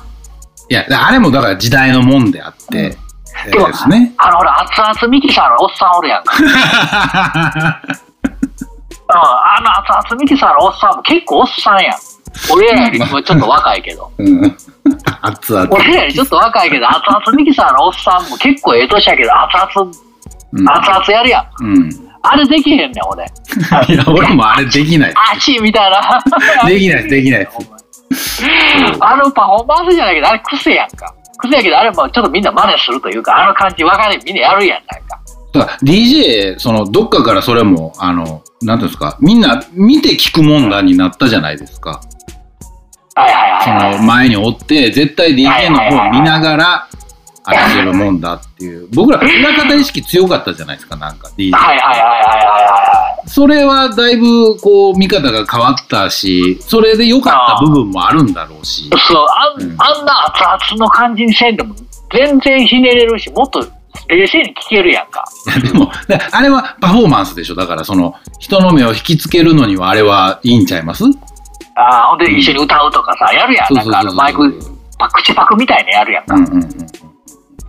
[0.69, 3.10] いや、あれもだから時代のもんであって、えー
[3.49, 4.13] でもですね。
[4.17, 6.35] あの、ほら、熱々ミキサーのおっさんおるやんか。
[9.11, 11.93] うん、あの熱々ミキサーのおっさんも結構おっさんやん。
[12.53, 14.09] 俺らよりもちょっと若いけど。
[14.17, 14.57] うん。
[15.21, 15.67] 熱々。
[15.71, 19.91] 俺らよりちょっと若いけど、熱々ミキサーのおっさんも結構ええ年やけど、熱々、
[20.53, 21.65] うん熱々やるやん。
[21.65, 21.89] うん。
[22.23, 23.25] あれできへんねん、俺。
[23.93, 25.13] いや、俺もあれできない。
[25.15, 26.23] あちみたいな。
[26.67, 27.47] できないできない。
[28.99, 31.13] あのパフォーマンスじゃないけど、あれ癖やんか。
[31.41, 35.19] 癖やけど、あれもちょっとみんな真似するというか、あの感じ分かれみんなやるやん、なんか。
[35.53, 42.01] だから DJ、その、どっかからそれも、あの、なんていうんですか、みんな見て聞くもんだになったじゃないですか。
[43.15, 43.97] はいはいそはい、はい。
[43.97, 46.87] の前におって、絶対 DJ の方を見ながら、
[47.43, 48.87] あれするもんだっていう。
[48.93, 51.51] 僕ら、裏方意識強かったじゃないですか、なんか DJ。
[51.53, 52.80] はいはいはいはいはいは
[53.25, 58.89] それはだいぶ、こう、見方が変わったし、それで良かった部分もあるんだろうしい。。
[59.07, 60.25] そう、あん,、うんあんな
[60.59, 61.75] 熱々の感じにせんでも、
[62.13, 63.65] 全然ひねれるし、もっと
[64.07, 65.23] 冷静に聞けるやんか。
[65.63, 67.55] でも、だあれはパフォーマンスでしょ？
[67.55, 71.03] だから、その、人の目を引きつけるのには、あれはいいんちゃいます？
[71.75, 73.73] ああ、ほんで一緒に歌うとかさ、やるやん。
[73.73, 74.59] なんかあのマイク、
[74.99, 76.35] パ口パクみたいなやるやんか。
[76.35, 76.69] うんうんうん。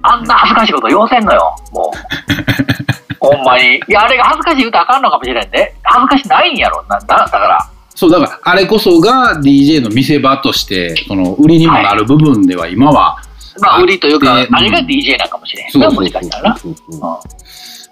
[0.02, 3.16] あんな恥ずかしいこと言わせんのよ、もう。
[3.20, 3.76] ほんまに。
[3.76, 5.74] いや、あれが恥ずかしい歌あかんのかもしれんで。
[5.84, 7.66] 恥ずかしないんやろ、なだだから。
[7.94, 13.18] そう、だから、あれこそが DJ の見せ場として、その、売りにもなる部分では今は、
[13.60, 16.56] まあ、売りというか、であれが DJ なんかもしれへんな、そうもしかしたら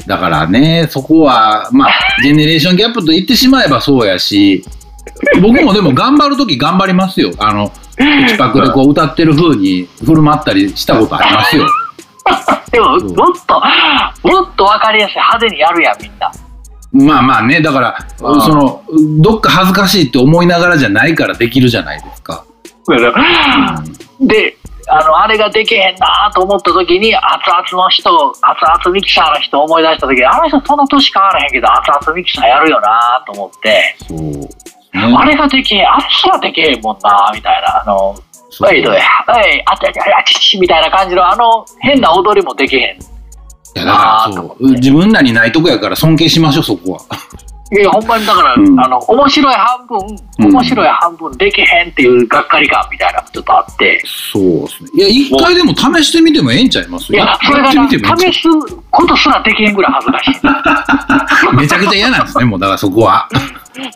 [0.06, 1.90] だからね、そこは、まあ、
[2.22, 4.64] ジェネレーションギャップと言ってしまえばそうやし、
[5.40, 7.32] 僕もでも頑張るとき頑張りますよ。
[7.38, 7.70] あの、
[8.26, 11.66] 口パクでこう歌ってる風に振る舞ったりしたことありますよ。
[12.70, 13.06] でも、もっ
[13.46, 13.62] と、
[14.28, 16.30] もっと分かりやすい派手にやるやん、みんな。
[16.92, 18.82] まあまあね、だから、うんその、
[19.20, 22.44] どっか恥ずかしいって思いながらじゃないからできるじゃないですか。
[24.20, 24.56] で、
[24.88, 34.48] あの、あれができへんなと思った時に、熱々の人、熱々ミキサーの人思い出した時に、あの人その年変わらへんけど、熱々ミキサーやるよなと思って、そう。
[34.92, 38.16] あれができへん、あっちはできへんもんなみたいな、あの、
[38.60, 42.82] そうはい、どうや、はい、あっちあっちあっちみたいな感じの、あの、変な踊りもできへん。
[42.82, 42.86] い
[43.74, 47.00] やだからそう自分らにないとこやから尊敬しましょう、そこは。
[47.72, 49.98] いや、ほんまにだから、うんあの、面白い半分、
[50.40, 54.90] うん面白い半分できへんっていうがっかり感みたいなのちょっとあって、そうですね。
[54.94, 58.48] いや、一回でも試してみてもええんちゃいますいや、それが試す
[58.90, 61.50] ことすらできへんぐらい恥ずかしい。
[61.52, 63.28] う めちゃくちゃ嫌なんですね、もうだからそこは。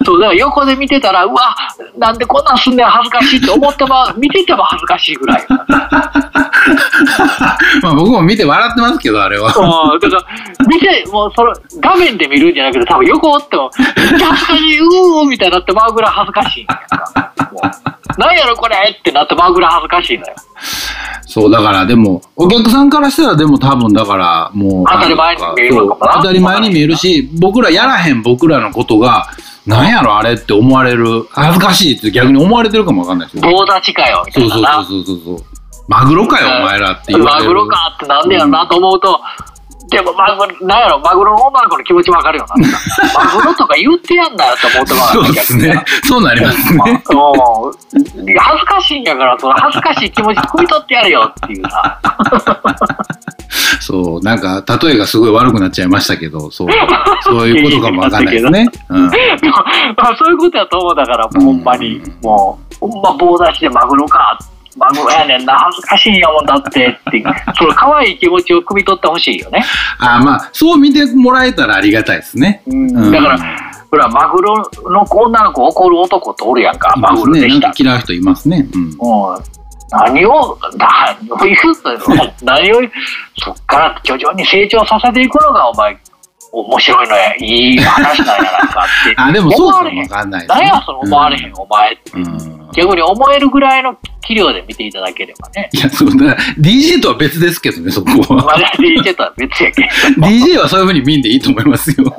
[0.05, 1.55] そう、だから横で見てたら、うわ、
[1.97, 5.47] なんでこんなんすんねん恥ずかしいって思っても、 見てても恥ずかしいぐらい。
[7.83, 9.53] まあ僕も見て笑ってますけど、あれは。
[9.57, 10.25] うん、だから、
[10.67, 16.69] 見て、もうその、画面で見るんじゃなくて、多分横おっても、めっちゃ恥ずかしい、うーみたいになってまうぐらい恥ずかしいんや
[18.19, 20.35] なんやろこれってなってまうぐらい恥ずかしいのよ。
[21.27, 24.85] そう、だからでも、お客さんからしたらでも多分だから、もう。
[24.87, 29.27] 当たり前に見えるのかもなそう当たり前に見えるし、僕らやらへん僕らのことが、
[29.67, 33.51] なんやろあれって思われる、恥ずかしいって逆に思われてるかもわかんないですよ。
[33.51, 34.85] 棒立ちかよ、みたそうそういなな。
[34.85, 35.39] そうそうそう。
[35.89, 37.45] マグロかよ、お前らって言われる。
[37.45, 39.21] マグロかってなんでやろなと思うと、
[39.91, 42.55] でもマグロ、なんやろ、マグロの女の子の気持ちわかるよな。
[43.15, 45.85] マグロとか言ってやんなよって思ってますそうですね。
[46.05, 47.03] そうなりますね。
[47.11, 47.79] もう
[48.39, 51.99] 恥ずかしいんやから、その恥ずかしい気持ち汲み取ってやれよっていうさ。
[53.81, 56.69] そう、なんか、例えがすごい悪くなっちゃいましたけど、そう、
[57.23, 58.67] そういうことかもわかんないですね。
[58.89, 59.07] うん。
[59.07, 59.13] ま
[60.11, 67.25] あそういうことやと思うだから、もうほんまに、もう、ほんま棒出しでマグロか、マグロやねんな、恥ずかしいんやもんだってって、
[67.57, 69.65] その可愛い気持ちを汲み取ってほしいよね。
[69.99, 72.63] あまあ、そう見てもらえたらありがたいですね。
[72.69, 73.39] んだから、
[73.91, 74.57] ほら、マグロ
[74.91, 78.69] の女の子怒る男っておるやんか、いマグロでしたか嫌う人いますね。
[78.75, 78.91] うん。
[78.97, 79.45] もう
[79.91, 82.81] 何を、何を言うの何を、
[83.39, 85.97] そっから徐々に成長させていくのが、お前、
[86.61, 89.15] 面白いのや、いい話なんやなんかって。
[89.19, 90.09] あ、でもそうかもわ。
[90.09, 90.47] かんないね。
[90.49, 91.99] 何や、その思われへん、お前。
[92.15, 92.69] うん。
[92.75, 95.69] 逆に思えるぐらいの器量で見ていただければね。
[95.73, 96.37] いや、そうだ。
[96.59, 98.45] DJ とは別ですけどね、そこは。
[98.45, 99.83] まだ DJ とは別やけ
[100.17, 100.23] ど。
[100.27, 102.15] DJ はそういうふうに見んでいいと思いますよ。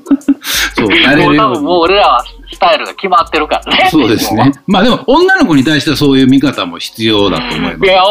[0.74, 1.54] そう、なれもう多るように。
[1.54, 2.24] 分もう俺らは
[2.58, 3.88] スタイルが決まってるからね。
[3.88, 4.52] そうですね。
[4.66, 8.02] まあでも、女の子に対してはそういう見方も必要だと思いまいや、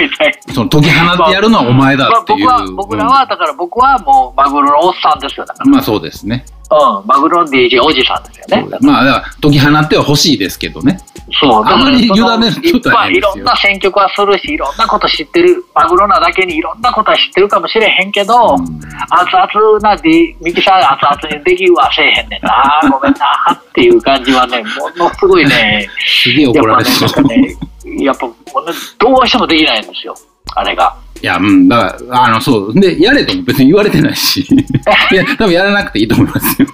[0.00, 0.54] みたいす。
[0.54, 2.46] その解き放ってやるのはお前だっていう。
[2.46, 5.46] まあ僕は、僕らは、だから僕はもうマグロのおっさんですよ。
[5.66, 6.44] まあそうですね。
[6.70, 6.78] ら。
[6.78, 8.78] うん、マグロの DJ おじさんですよね。
[8.80, 10.98] まあ、だから解き放っては欲しいですけどね。
[11.40, 18.80] そう、だからあまり委ねるそのといっぱいいろんな選曲はするし、いろんなこと知ってる、マグロなだけにいろんなことは知ってるかもしれへんけど、うん。
[19.10, 24.62] 熱々な D、ミキサーが熱々にできるはせえへんねんな、 ごめんなっていう感じはね、
[24.96, 25.88] ものすごいね、
[26.22, 27.00] すげえ怒られてる。
[27.00, 27.56] なんかね、
[27.98, 28.26] やっぱ
[28.98, 30.14] どうしてもできないんですよ、
[30.54, 30.96] あれが。
[31.22, 32.74] いや、うん、だから、あの、そう。
[32.74, 34.46] で、やれとも別に言われてないし。
[35.12, 36.68] いや、多分やらなくていいと思いますよ。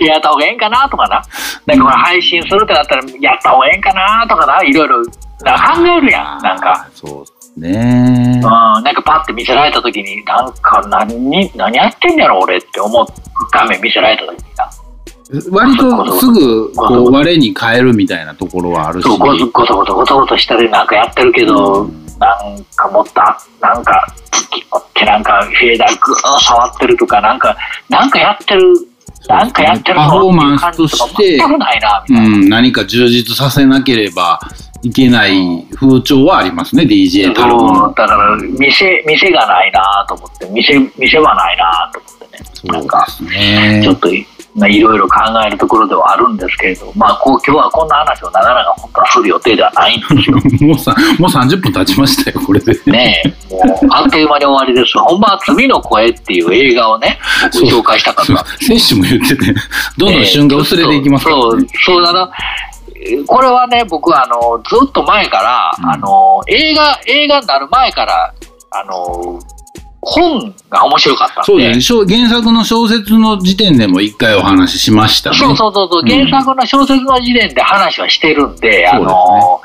[0.00, 1.22] やった方がええんかなとかな。
[1.66, 4.98] なんかほら配信するってなったら、やった方がええんかなとかな、いろいろ
[5.42, 6.86] なんか考えるやん、なんか。
[6.94, 7.24] そ
[7.56, 7.70] うね。
[8.36, 13.06] うん、なんかパッて見せられた時に、なんか何に、何やってんやろ俺って思う
[13.52, 14.70] 画面見せられた時にな。
[15.50, 19.04] 割とすぐ、こう、我に変えるみたいなところはあるし。
[19.04, 24.06] そう、ごそごそごそごそごそしたりなんかやってるけど、うんなんか持った、なんか、
[24.76, 27.56] ってなんかフェーダーグー触ってるとか、なんか、
[27.88, 28.62] なんかやってる、
[29.28, 31.38] なんかやってるパフォーマンスとして
[32.08, 32.12] う。
[32.12, 34.40] ん、何か充実させなければ
[34.82, 37.88] いけない風潮はありますね、DJ たるもの。
[37.88, 42.44] だから店店がないなと思って店店はないなと思ってね。
[42.52, 44.08] そうなんかですねちょっと
[44.54, 50.38] いまあいろいろ考えるところではあるんですけれどまあこう今日はこんな話を長々本当はする予定ではないんですよ。
[50.68, 52.72] もうさもう30分経ちましたよ、これで。
[52.86, 54.98] ねえもうあっという間に終わりです。
[54.98, 57.18] ほんまは「罪の声」っていう映画をね
[57.52, 58.44] 紹介したかった。
[58.60, 59.54] 選手も言ってて、
[59.98, 61.66] どんどん旬が薄れていきますから、そうね。
[61.84, 62.28] そうあの
[63.26, 65.90] これはね僕はあのずっと前から、うん。
[65.90, 68.32] あの映画映画になる前から
[68.70, 69.38] あの
[70.04, 71.42] 本が面白かった。
[71.44, 71.80] そうだよね。
[71.80, 75.36] 小原作の小説の時点でも一回お話ししましたね。
[75.36, 79.60] そうそうそうそう、うん原作の小説の時点で話はしてるんで、あの、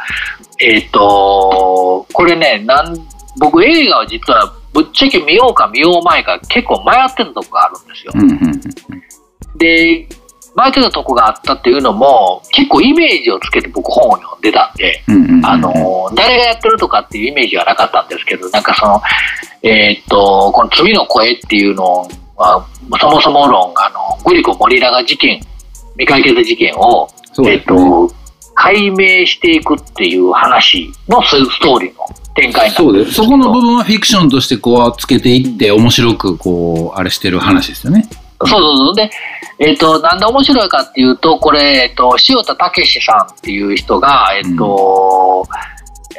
[0.60, 2.98] えっ、と、これね、なん、
[3.40, 8.12] 僕映画は実はぶっちゃけ見ようか見よう前か結構迷ってるとこがあるんですよ。
[8.16, 9.58] うんうんうん。
[9.58, 10.08] で、
[10.60, 15.04] 迷ってたとこがあったっていうのも、結構イメージをつけて僕本を読んでたんで、
[15.44, 19.02] あの、誰がやってるとかっていうイメージはなかったんですけど、なんかその、
[19.64, 22.66] えーっと、この罪の声っていうのは、
[23.00, 25.40] そもそも論、あの、グリコ・モリラガ事件、
[25.94, 27.64] 未解決事件を、えーっ。
[28.10, 28.14] と、
[28.56, 33.14] 解明していくっていう話のスストーリーの展開そうです。
[33.14, 38.08] そこの部分分はフィクションとしてこうつけていって面白くこう、あれしてる話ですよね。
[38.42, 38.96] そうそうそう。
[38.96, 39.10] で、
[39.60, 45.46] えっ、と、なんで面白いかっていうと、これ、えっ、と、塩田武さんっていう人が、えっ、と、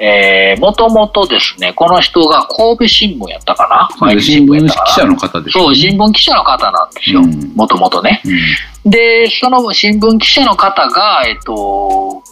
[0.02, 3.88] えー、もともとですね、この人が神戸新聞やったかな？
[3.98, 4.94] そうです新聞記やったかな？
[4.94, 5.76] 者の方ですよそう、ね。
[5.76, 7.52] 新聞記者の方なんですようん。
[7.54, 8.22] もともとね。
[8.24, 12.22] うんで、その新聞記者の方が、えっ、と、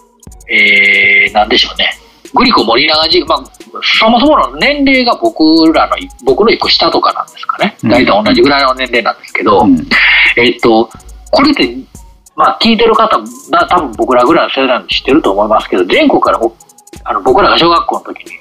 [0.50, 1.90] えー、なんでしょうね。
[2.34, 3.44] グリコ森永事、まあ、
[4.00, 7.76] そもそもの年齢が僕らの、僕の一個下とかなんですかね。
[7.82, 9.86] うん大体同じぐらいの年齢なんですけど、うん
[10.36, 10.90] えっと、
[11.30, 11.76] これって、
[12.36, 13.18] まあ、聞いてる方、
[13.50, 16.54] な多分僕らぐらいの世代なんで知ってると思いますけど、全国からお、
[17.04, 18.32] あの僕らが小学校の時に、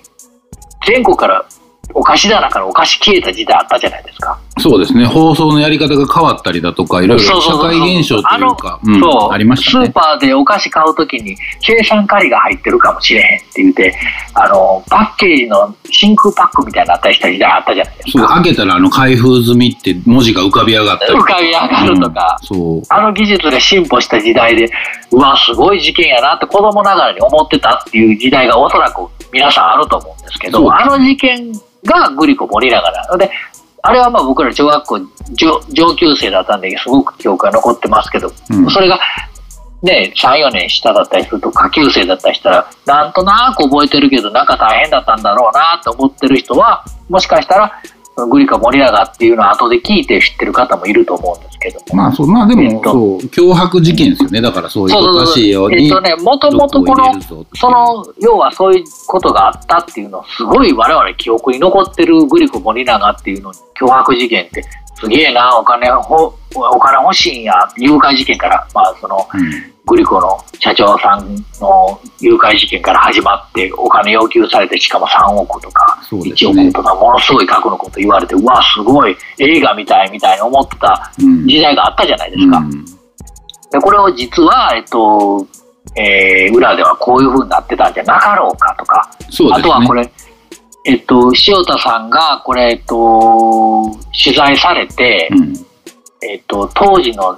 [0.86, 1.46] 全国から
[1.94, 4.40] お菓子棚からお菓子消えた時代あったじゃないですか。
[4.60, 5.06] そうですね。
[5.06, 9.94] 放送のやり方が変わったりだとか、いろいろ社会現象というか、うんそう、ありましたねスー。
[9.94, 13.96] パーでお菓子買うときに、生産カリが入ってるかもしれへんって言って、
[14.34, 18.34] あの、パッケージの真空パックみたいになったりした時代あったじゃないですそう、か。
[18.36, 21.14] 開けたらあの開封済みって文字が浮かび上がったり。
[21.14, 22.82] 浮かび上がるとかうんそう。
[22.90, 24.70] あの技術で進歩した時代で、
[25.12, 31.52] うわ、すごい事件やなって子供ながらに思ってたっていう時代がおそらく皆さんあると思うんですけど、あの事件
[31.88, 33.32] がグリコ森永なので、
[33.82, 35.00] あれはまあ僕ら小学校
[35.34, 38.70] 上上級生だったんですごく記憶が残ってますけど、うん。
[38.70, 39.00] それが
[39.82, 47.82] ね、3、4年下だったりすると下級生だったりしたら、なんとなく覚えてるけど、なんか大変だったんだろうなと思ってる人は、もしかしたら、
[48.30, 51.86] グリコ森永っていうのは後で聞いて知ってる方もいると思うんですけども。
[51.96, 53.18] まあそう、まあでも、えっとそう、
[53.52, 54.42] 脅迫事件ですよね。
[54.42, 55.86] だからそういうおかしいように。
[55.86, 64.64] えっとね、もともとこの、その、要はそういうことがあったっていうの、すごい我々記憶に残ってるグリコ・森永っていうのに、脅迫事件って、
[65.00, 69.74] すげえな、お金ほ、お金欲しいんや、誘拐事件から、まあその、うん。
[69.86, 76.64] グリコの社長さんの誘拐事件から始まって、お金要求されて、しかも3億とか、1そうですね。
[76.68, 81.48] 億とか、ものすごい額のこと言われて、うわ、すごい映画みたいみたいに思ってたうん。
[81.48, 82.58] 時代があったじゃないですか。
[82.58, 82.86] うん。
[83.70, 85.46] でこれを実は、えっと、
[85.96, 89.50] えー裏ではこういう風になってたんじゃなかろうかとか、ね。
[89.54, 90.10] あとはこれ、
[90.88, 93.92] えっと、塩田さんがこれ、えっと、
[94.24, 95.54] 取材されて、うん
[96.22, 97.38] えっと、当時の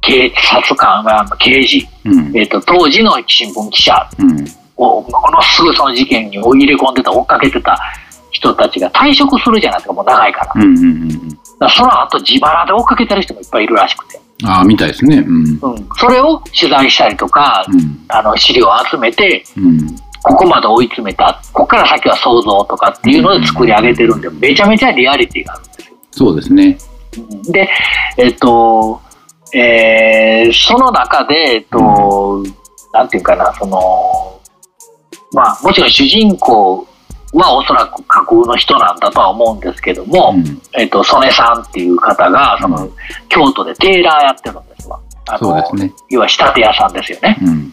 [0.00, 4.44] 警察官が、刑事、うんえっと、当時の新聞記者うん
[4.76, 7.76] を、ものすぐその事件に入れ込んでた、追っかけてた
[8.30, 10.52] 人たちが退職するじゃないですか、もう長いから。
[10.54, 14.20] うんうんうんらその後自腹で追っかけてる人もいっぱいいるらしくて。
[14.44, 15.24] ああ、みたいですね。
[15.26, 15.58] うん。
[15.60, 15.88] うん。
[15.96, 18.04] それを取材したりとか、うん。
[18.06, 19.96] あの、資料を集めて、うん。
[20.22, 25.96] ここまで追い詰めた、ここから先は想像とかっていうので作り上げてるんで、めちゃめちゃリアリティがあるんですよ。
[26.10, 26.78] そうですね。
[27.50, 27.68] で、
[28.16, 29.00] えっと、
[29.54, 32.42] えーその中で、えっと、
[32.92, 34.40] なんていうかな、その、
[35.32, 36.86] まあ、もちろん主人公
[37.34, 42.92] はおそらく架空の人なんだとは思うんですけども、うんえっと、曽根さんっていう方が、その、う
[43.28, 45.00] 京都でテーラーやってるんですわ。
[45.28, 45.94] あのそうですね。
[46.08, 47.38] 要は仕立て屋さんですよね。
[47.42, 47.72] うん。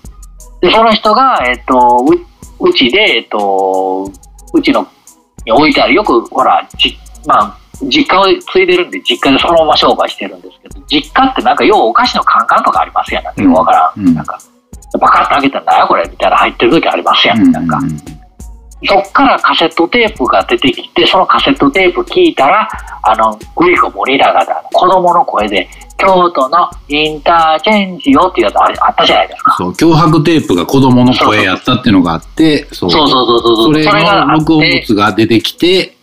[0.60, 2.06] で、その人が、えっ、と、
[2.60, 4.12] う、うちで、えっ、と、
[4.54, 4.88] うちの、
[5.46, 14.08] に置いてある、よく、ほら、じ、まあ、実家を継いでるんで、実家でそのまま商売してるんですけど、実家ってなんか、要はお菓子のカンカンとかありますやん、なんかよくわからん。
[14.08, 14.15] うん。
[14.15, 14.39] なんか、
[15.00, 17.80] パカッと開けたら、なんやこれみたいな入ってる時ありますやん、なんか。
[18.88, 22.67] そっからカセットテープが出てきて、そのカセットテープ聞いたら、
[23.04, 25.67] あの、グリコ森永だ、子供の声で、
[25.98, 29.56] 京都のインターチェンジよっていうやつあったじゃないですか。
[29.58, 32.91] そう、脅迫テープが子供の声やったっていうのがあって、そう。
[32.91, 33.84] そうそうそうそう。
[33.84, 35.95] それの録音物が出てきて、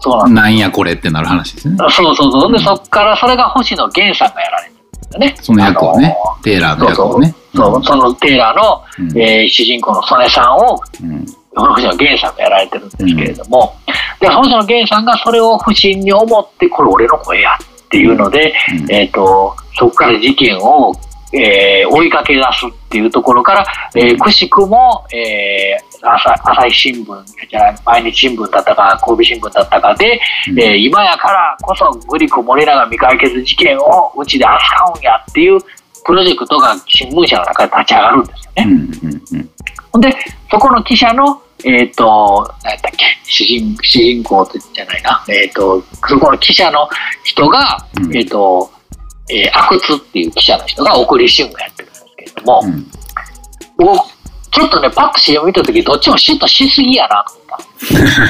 [0.00, 1.76] そうなんなんやこれってなる話ですね。
[1.78, 2.52] そうそうそう。
[2.52, 4.74] で、そっからそれが星野源さんがやられて
[5.14, 5.36] るね。
[5.40, 7.34] その役をねあ、テーラーのの役をね。
[7.54, 13.74] そうそう、そのテイラーの、うんえー主人公の曽根さんを、うん星野源さんがやられてるんですけれども、
[14.20, 18.92] で、星野源さんがそれを不審に思って、これ俺の声やっていうので、うん。
[18.92, 20.94] えっ、と、そこから事件を
[21.32, 30.20] えー追いかけ出すっていうところから、えーくしくも、えー朝朝日新聞じゃない毎日新聞だったか神戸新聞だったかで、
[30.50, 30.60] うん。
[30.60, 35.58] えー今やからこそグリコ森永未解決事件をうちで扱うんやっていう
[36.04, 38.64] プロジェクトが新聞社の中で立ち上がるんですよね。
[38.64, 39.50] うんうんうん
[40.00, 40.14] で、
[40.50, 46.88] そこの記者の、えっ、と、何やったっけ、主人、主人公じゃないな、えっ、と、そこの記者の
[47.24, 48.70] 人が、うんえっ、と、
[49.30, 52.86] えー、阿久津っていう記者の人が送り新聞やってるんですけれども、うん
[53.78, 54.18] 僕
[54.50, 58.28] ちょっとね、パッと CM 見たとき、どっちもシュッとしすぎやなと思っ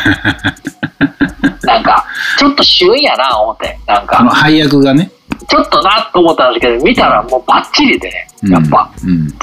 [1.61, 1.67] た。
[1.67, 2.05] なんか、
[2.39, 3.79] ちょっと旬やな、思って。
[3.87, 5.11] なんか、配役がね。
[5.49, 8.91] ちょっとなと思ったんですけど、見たらもうバッチリでね、やっぱ。
[9.03, 9.11] うん。
[9.11, 9.35] う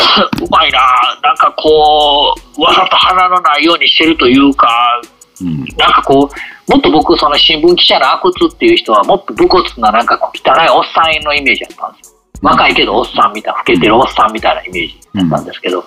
[0.50, 0.78] まいな
[1.22, 4.68] なんかこう、わざと鼻のないようにしてるというか、
[5.40, 5.64] うん。
[5.76, 12.16] なんかこう、もっと僕、その新聞記者の阿久津っていう人は、もっと武骨な、なんかこう汚いおっさんのイメージだったんですよ。
[12.42, 15.84] 若いけどおっさんみたいな、老けてるおっさんみたいなイメージだったんですけど、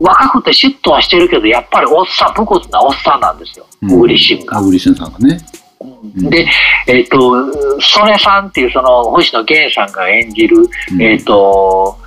[0.00, 4.58] 若くてシュッとはしてるけど、やっぱりおっさん、武骨なおっさんなんですよ、小栗旬が。
[4.58, 5.40] 小栗旬さんがね。
[5.84, 6.46] んで、
[6.86, 10.56] えっ、と、曽根さんっていうその星野源さんが演じる、
[10.92, 11.98] うんえっ、と、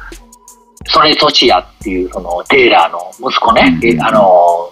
[0.85, 3.87] 曽根俊也っていうそのテイラーの息子ね、うん。
[3.87, 4.71] えあの、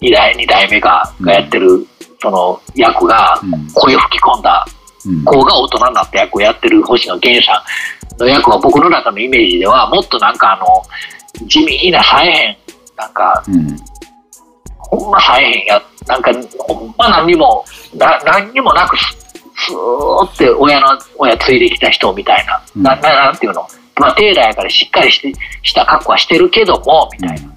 [0.00, 1.86] 二代、二代目ががやってる
[2.20, 3.70] その役がうん。
[3.72, 4.66] 声吹き込んだ
[5.06, 5.24] うん。
[5.24, 7.64] 子が大人になった役をやってる星野源さ
[8.16, 12.56] んの役は僕の中のイメージではもっとなんかあの、地味なさえへん、
[12.96, 13.76] なんかうん。
[14.88, 17.64] ほんまさえへんや、なんか、ほんま何にも、
[17.94, 19.04] な何にもなくす、
[19.66, 22.82] スーって親の、親ついてきた人みたいな、うん。
[22.82, 23.68] なななんていうの、
[23.98, 25.32] まあ、テーラーやからしっかりして
[25.62, 27.48] した格好はしてるけども、みたいな。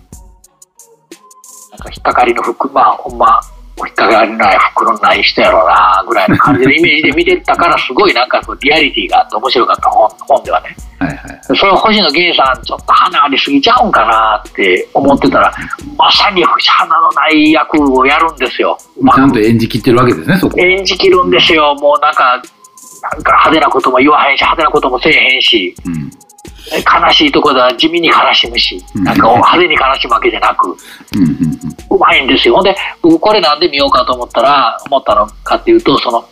[1.71, 3.39] なんか引っかかりの服、まあ、ほんま、
[3.77, 10.75] 引っかかりのない服のない人やろうな、ぐらいの感じの イメージで見てたから、すごいなんかこうリアリティがあって面白かった本本ではね。
[10.99, 11.41] はいはい。
[11.55, 15.51] それを星野源さん、ちょっと花ありすぎちゃうんかなって思ってたら、
[15.97, 18.77] まさに花のない役をやるんですよ。
[18.79, 20.59] ちゃんとく演じきってるわけですね、そこ。
[20.59, 21.73] 演じきるんですよ。
[21.75, 22.41] もうなんか、
[23.01, 26.11] なんか派手なことも言わへんし、派手なこともせえへんし、うん。
[26.69, 30.71] 悲しいところでは地味に悲しむし、うんなんか派手に悲しむわけじゃなく、
[31.89, 32.55] うまいんですよ。
[32.55, 36.27] ほんで、僕これなんで見ようかと思ったら、思ったのかっていうと、その、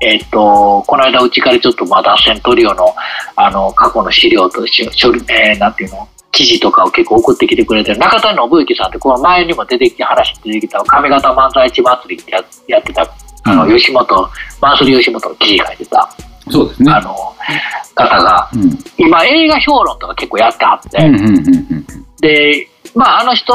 [0.00, 2.94] えっ、と、この間うちからちょっとまだセントリオの、
[3.36, 13.02] あの、過去の資料とし、処理、えーなんていうの、記事とかを結構送ってきてくれてる中谷信之さんって、この前にも出てきて話出てきた上方漫才地祭りってややってた、
[13.44, 16.27] あの、うん吉本、マンスリー吉本の記事書いてた、うん。
[16.50, 16.92] そうですね。
[16.92, 17.14] あの、
[17.94, 18.78] 方が、うん。
[18.96, 21.86] 今映画評論とか結構やってはって、うんうんうんうん。
[22.20, 23.52] で、まあ、あの人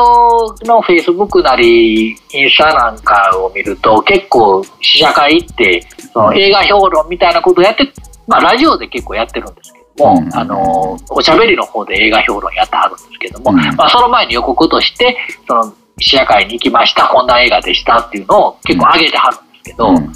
[0.65, 2.17] のフェイスブックなり、イン
[2.49, 7.91] スタなんかを見ると、結構試写会行って、その映画評論みたいなことをやって、
[8.27, 15.17] まあ、ラジオで結構やってるんですけども、うんあの、おしゃべりの方で映画評論やってはるんですけども、うんまあ、その前に予告として、
[15.47, 20.13] その、試写会に行きました、こんな映画でしたっていうのを結構上げてはるんですけど、うん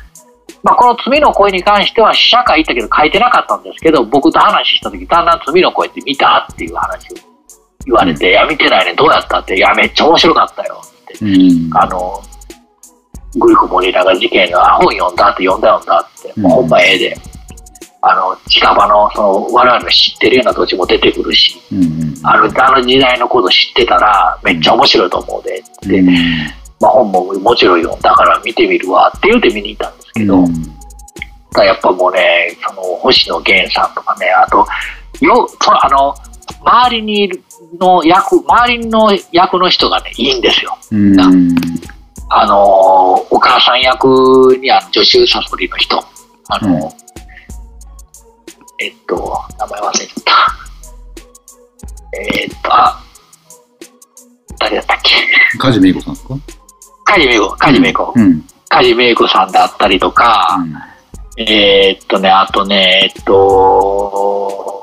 [0.64, 7.16] まあ、この罪の声に関しては試写会行ったけど書いてなかったんですけど、僕と話した時、だんだん罪の声って見たっていう話を
[7.86, 11.26] 言われて、いや、見てないね、どうやったって、いや、めっちゃ面白かったよって。
[11.26, 11.78] うん。
[11.78, 12.22] あの、
[13.39, 17.18] グリコ森永事件の本読んだって読んだ読んだって、うんもうほんまええで。
[18.01, 22.14] あの、近場の、その、我々の知ってるような土地も出てくるし、うんうん。
[22.24, 26.08] あの、あの時代のこと知ってたら、めっちゃ面白いと思うで、って、うん
[26.80, 30.78] まあ本ももちろん読んだから見てみるわって言うて見に行ったんですけど、うん
[31.53, 34.67] がやっぱもうね、その星野源さんとかね、あと、
[35.21, 36.13] よ、そのあの、
[36.61, 37.41] 周りにいる
[37.80, 40.78] の役、周りの役の人がね、いいんですよ。
[40.91, 41.19] うん。
[42.30, 46.03] あの、お母さん役にあの助手サソリの人。
[46.49, 46.84] あの、うん
[48.80, 50.32] えっと、名前忘れちゃった。
[52.19, 53.01] えっと、あ、
[54.59, 55.15] 誰だったっけ？
[55.57, 56.36] 梶芽子さんですか？
[57.08, 58.14] 梶芽子、梶芽子。
[58.16, 58.43] うん。
[58.70, 60.60] 梶芽子さんだったりとか、
[61.38, 64.82] えーっとね、あとね、えっと、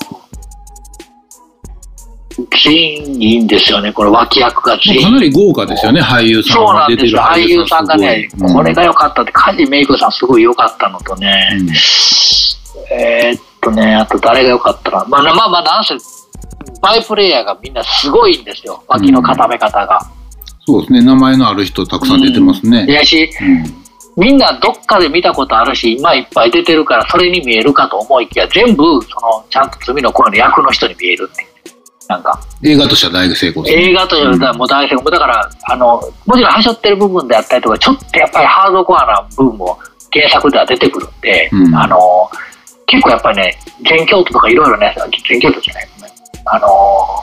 [2.65, 5.03] 全員いいんですよね、これ脇役が全員。
[5.05, 11.69] かなり豪華ですよね、俳優さんそうが出てるなんですよ、俳優さんがね、すごいこれが良かったって、梶芽子さんすごい良かったのとね、うん
[12.91, 15.05] えーっとね、あと誰が良かったかな。
[15.05, 15.95] まあ、まあまあ、なんせ、
[16.81, 20.01] バイプレイヤーがみんなすごいんですよ、脇の固め方が。
[20.67, 22.87] そうですね、名前のある人たくさん出てますね。
[22.89, 23.85] いやし、うん
[24.17, 31.49] みんなどっかで見たことあるし、今いっぱい出てるから、それに見えるかと思いきや、全部、その、ちゃんと罪の声の役の人に見えるっていう。
[32.09, 33.91] なんか、映画としては大成功ですね。
[33.91, 35.11] 映画というのはもう大成功。
[35.11, 39.79] だから、あの、もちろん、はしょってる部分であったりとか、ちょっとやっぱりハードコアな部分も
[40.13, 42.31] 原作では出てくるんで、うんあの、
[42.87, 43.59] 結構やっぱりね、
[43.89, 44.95] 全教徒とかいろいろね、
[45.29, 45.89] 全教徒じゃない、
[46.45, 46.69] あの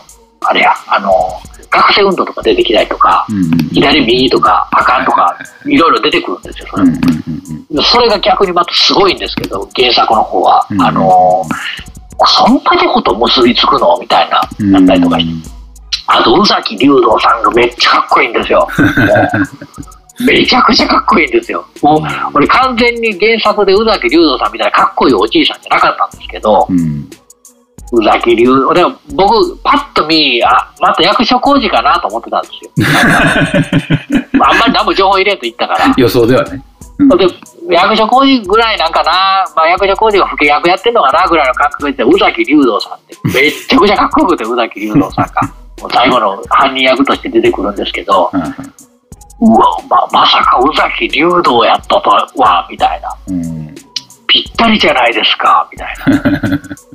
[0.07, 0.10] ー、
[0.43, 10.67] あれや、あのー、学生運動とか出てきたりとか、うんうん左右とか赤とか、いろいろ出てくるんですよ、それうんもうんうんそれが逆にまたすごいんですけど、原作の方は。
[10.69, 11.81] うんあのー
[12.23, 15.49] そんなとこと結びつくのみたいな、うんなったりとかして。
[16.05, 18.67] あと、宇崎竜道さんがめっちゃかっこいいんですよ。
[20.27, 21.65] めちゃくちゃかっこいいんですよ。
[21.81, 22.01] もう、
[22.35, 27.09] 俺完全に原作で宇崎竜道さんみたいなかっこいいおじいさんじゃなかったんですけど、うん
[27.91, 32.71] 宇崎竜道、でも僕、パッと見、あ、また役所工事かなと思ってたんですよ。
[34.45, 35.93] あんまり何も情報入れんと言ったから。
[35.97, 36.63] 予想ではね。
[37.17, 37.27] で
[37.69, 45.41] 役所工事ぐらいなんかな、まあ、役所工事が不契約やってんのかなぐらいの感覚で、宇崎竜道さんって、めっちゃくちゃかっこよくて、宇崎竜道さんが。
[45.81, 48.41] もう最後の犯人役として出てくるんですけど、うん
[49.43, 53.15] うわ、ままさか宇崎竜道やったとは、みたいな。
[53.27, 53.61] うん
[54.27, 56.59] ぴったりじゃないですか、みたいな。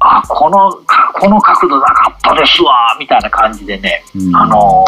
[0.00, 4.84] あ、この、かこの角度なかったですわ、みたいな感じでね、うんあの、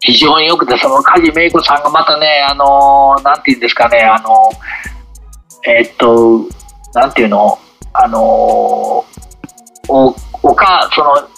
[0.00, 4.50] 非常によくて、その梶芽衣子さんがまたね、あの、なんていうんですかね、あの、
[5.66, 6.44] えっと、
[6.94, 7.58] なんていうの、
[7.92, 9.04] あの、お、
[10.42, 11.28] おか、その、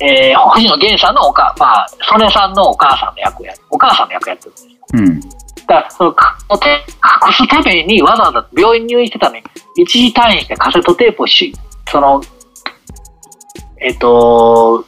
[0.00, 4.72] えー、星野源さんのおか、まあ、曽根さんのお母さんの役や、お母さんの役やってるんですよ。
[4.94, 5.28] うんだ
[5.68, 9.42] からそのか隠すためにわざわざ病院入院してたのに
[9.76, 11.54] 一時退院してカセットテープをし
[11.90, 12.20] その
[13.80, 14.84] えっ、と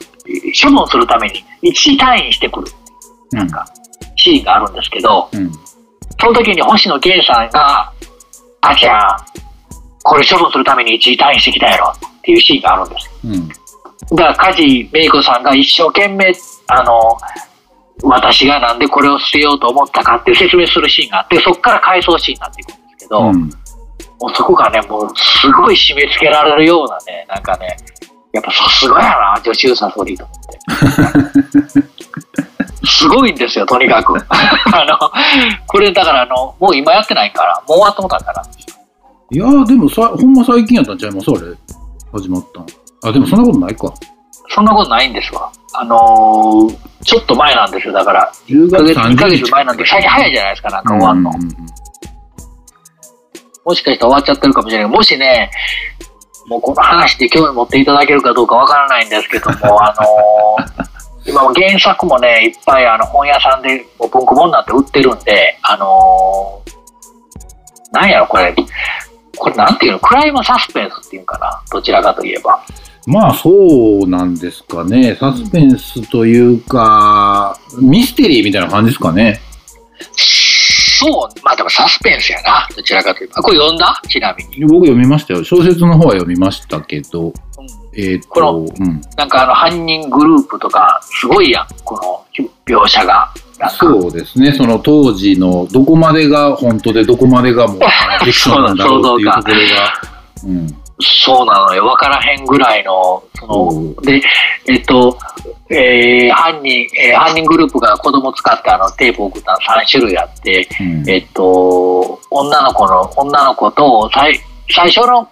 [0.60, 2.66] 処分するために一時退院してくる。
[3.32, 3.64] なんか
[4.16, 5.52] シーンがあるんですけどうん。
[6.18, 7.92] その時に星野源さんが
[8.60, 9.16] 「あちゃん
[10.02, 13.10] これ処分するために一時退院してきたやろ」っていうシーンがあるんです。
[13.24, 13.48] うん。
[14.16, 16.34] だから梶芽衣子さんが一生懸命
[16.66, 17.16] あの
[18.02, 23.50] 私がなんでこれを捨てようと思ったかっていう説明するシーンがあってそこから回想シーンになっていくんですけど、うん。
[24.20, 27.76] もうそこがねもうすごい締め付けられるようなねなんかね
[28.32, 31.90] やっぱさすがやな女子サソリと思って。
[32.86, 34.14] すごいんですよとにかく。
[34.28, 34.98] あの
[35.66, 38.42] これだからあのもう今やってないからもう終わってもたから。
[39.32, 41.30] いやーでもさほんま最近やったんちゃいます？
[41.30, 41.40] あれ
[42.12, 42.66] 始まったん。
[43.08, 43.92] あでもそんなことないか
[44.50, 45.50] そんなことないんですわ。
[45.74, 48.30] あのーちょっと前なんですよだから。
[48.46, 51.56] 10 1ヶ月30 2ヶ月前なんで最近早いじゃないですかなんか終わんの、うんうん
[53.62, 54.90] もしかしたら終わっちゃってるかもしれない。
[54.90, 55.50] もしね、
[56.48, 60.90] もうこの話で興味持っていただけるかどうかわからないんですけども、 あのー
[61.26, 68.54] 今も原作もね、いっぱいあの本屋さんでもう文庫本になって売ってるんで、あのーなんやろこれ、
[69.36, 69.98] これなんていうの？
[69.98, 71.60] クライムサスペンスっていうかな？
[71.70, 72.58] どちらかといえば。
[73.06, 75.16] まあそうなんですかね。
[75.18, 79.40] サスペンスというかミステリーみたいな感じですかね。
[81.00, 82.68] そう、まあでもサスペンスやな。
[82.76, 83.42] どちらかといえば。
[83.42, 84.02] これ読んだ？
[84.06, 84.66] ちなみに。
[84.66, 85.42] 僕読みましたよ。
[85.42, 87.28] 小説の方は読みましたけど。
[87.28, 87.34] うん。
[87.94, 89.00] えっ、とうん。
[89.16, 91.66] なんかあの犯人グループとか、すごいやん。
[91.84, 91.96] こ
[92.36, 93.32] の描写が。
[93.68, 97.78] そうですね、その当時のどこまでが本当でどこまでがもう
[98.20, 99.60] フィクションなんだろうっていうところが、
[100.44, 101.86] うん、そうなのよ。
[101.86, 104.22] わからへんぐらいの、その、で、
[104.66, 105.16] えっと、
[105.70, 111.08] えー犯人、えー犯人グループが子供使ってあのテープを送ったの3種類あって、うん。
[111.08, 114.40] えっと、女の子の、女の子と、最
[114.70, 115.28] 最初の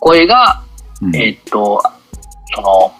[0.00, 0.62] 声が、
[1.02, 1.16] うん。
[1.16, 1.82] えっと、
[2.54, 2.92] その、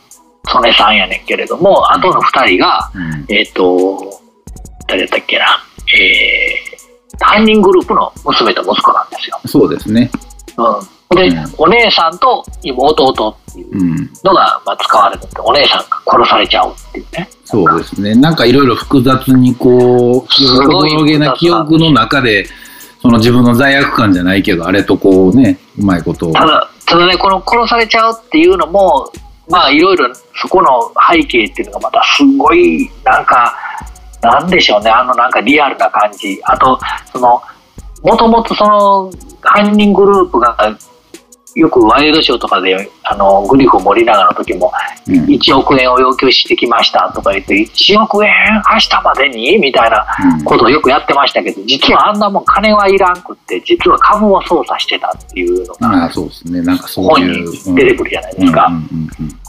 [0.49, 3.35] 曽根さんやねんけれども、後の2人が、うん。
[3.35, 4.21] えっと、
[4.87, 5.63] 誰だっけな、
[5.99, 6.81] えー
[7.21, 9.39] 犯人グループの娘と息子なんですよ。
[9.47, 10.11] そうですね、
[10.57, 10.65] うん、
[11.11, 17.29] で、うんお姉さんと弟っていううん、のが、まあ、使われてて、お姉さんが殺されちゃうっていうね。
[17.45, 22.47] そうですね、なんかいろいろ複雑にこう、すごいげな記憶の中で、
[23.03, 26.33] その自分の罪悪感じゃないけど、あれとこうね、うまいことを。
[26.33, 29.11] ただ、ただね、この殺されちゃうっていうのも、
[29.49, 33.57] まあ、いろいろそこの背景っていうのがまたすごい、なんか、
[34.23, 36.39] なんでしょうね、あのなんかリアルな感じ。
[36.45, 36.79] あと、
[37.13, 37.43] その、
[38.03, 39.11] もともとその、
[39.43, 40.57] 犯人グループが、
[41.57, 44.73] よくワイドショーとかで、あの、グリフ森永の時も、
[45.07, 48.31] うん1億円を要求してきましたとか言って、1億円
[48.73, 49.59] 明日までに？
[49.59, 50.07] みたいな
[50.39, 57.75] うんことをよくやってましたけど、実はあんなもん金はいらんくって、実は株を操作してたっていうのがああそうですね、なんかそう本に。
[57.75, 58.71] 出てくるじゃないですか。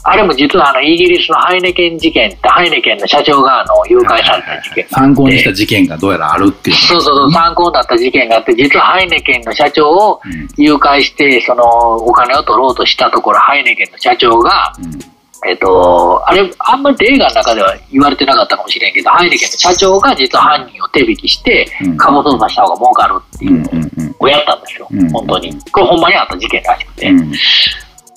[0.04, 6.76] あれも実はあのイギリスのハイネケン事件って、ハイネケンの社長があの誘拐された事件参考にした事件がどうやらあるっていう。
[6.76, 15.12] そうそうそう、参考になった事件があって、実はハイネケンの社長をうん誘拐して、そのお金を取ろうとしたところ、ハイネケンの社長が、うん
[15.44, 25.52] えっと、あれ、あんまり映画の中では言われてなかったかもしれんけど、ハイネケンの社長が実は犯人を手引きして、うん株操作した方が儲かるっていううんのうんをやったんですよ、うん本当に。
[25.72, 27.10] これほんまにあった事件らしくて。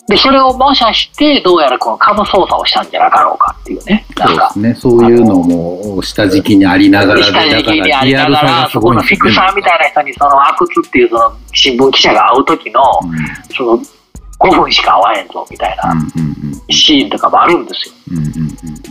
[0.08, 0.16] うん。
[0.16, 4.06] で、それを模写して、どうやらこの株操作をしたんじゃなかろうかっていうね。
[4.16, 5.00] なんかそうです、ね。
[5.00, 12.82] そういうのも下敷きにありながらで、下敷きにありリアルさながら、そこのフィクサーみたいな人に、その阿久津っていうその新聞記者が会う時の、
[13.56, 13.80] その
[14.40, 15.96] 5分しか会わへんぞみたいな
[16.70, 17.96] シーンとかもあるんですよ。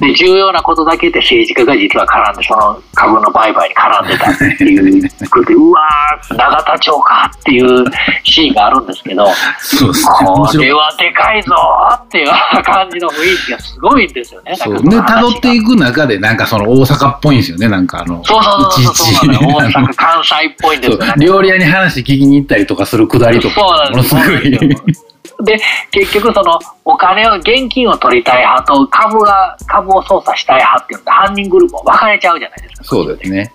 [0.01, 7.85] で、重要なことだけで政治家が実は絡んで、その株の売買に絡んでたっていうことで、うわー、永田町かっていう
[8.25, 9.27] シーンがあるんですけど、
[9.59, 10.11] そうですね。
[10.27, 10.59] 面こ。
[10.59, 12.29] れはでかいぞーっていう
[12.65, 14.57] 感じの雰囲気がすごいんですよね。
[14.57, 19.29] そうね、なんかその話が辿っていく中で、なんかその大阪っぽいんですよね、なんかあの、そうそうそうそう。
[19.31, 20.99] 大阪、関西っぽいんですよ。
[21.01, 25.14] そう料理屋に話聞きに行ったりとかするくだりとか、そうなんですものすごい。
[25.45, 25.59] で
[25.91, 32.85] 結局そのお金を、現金を取りたい派と株が、株を操作したい派っていうので犯人グループも分かれちゃうじゃないですか。
[32.85, 33.53] そうですね。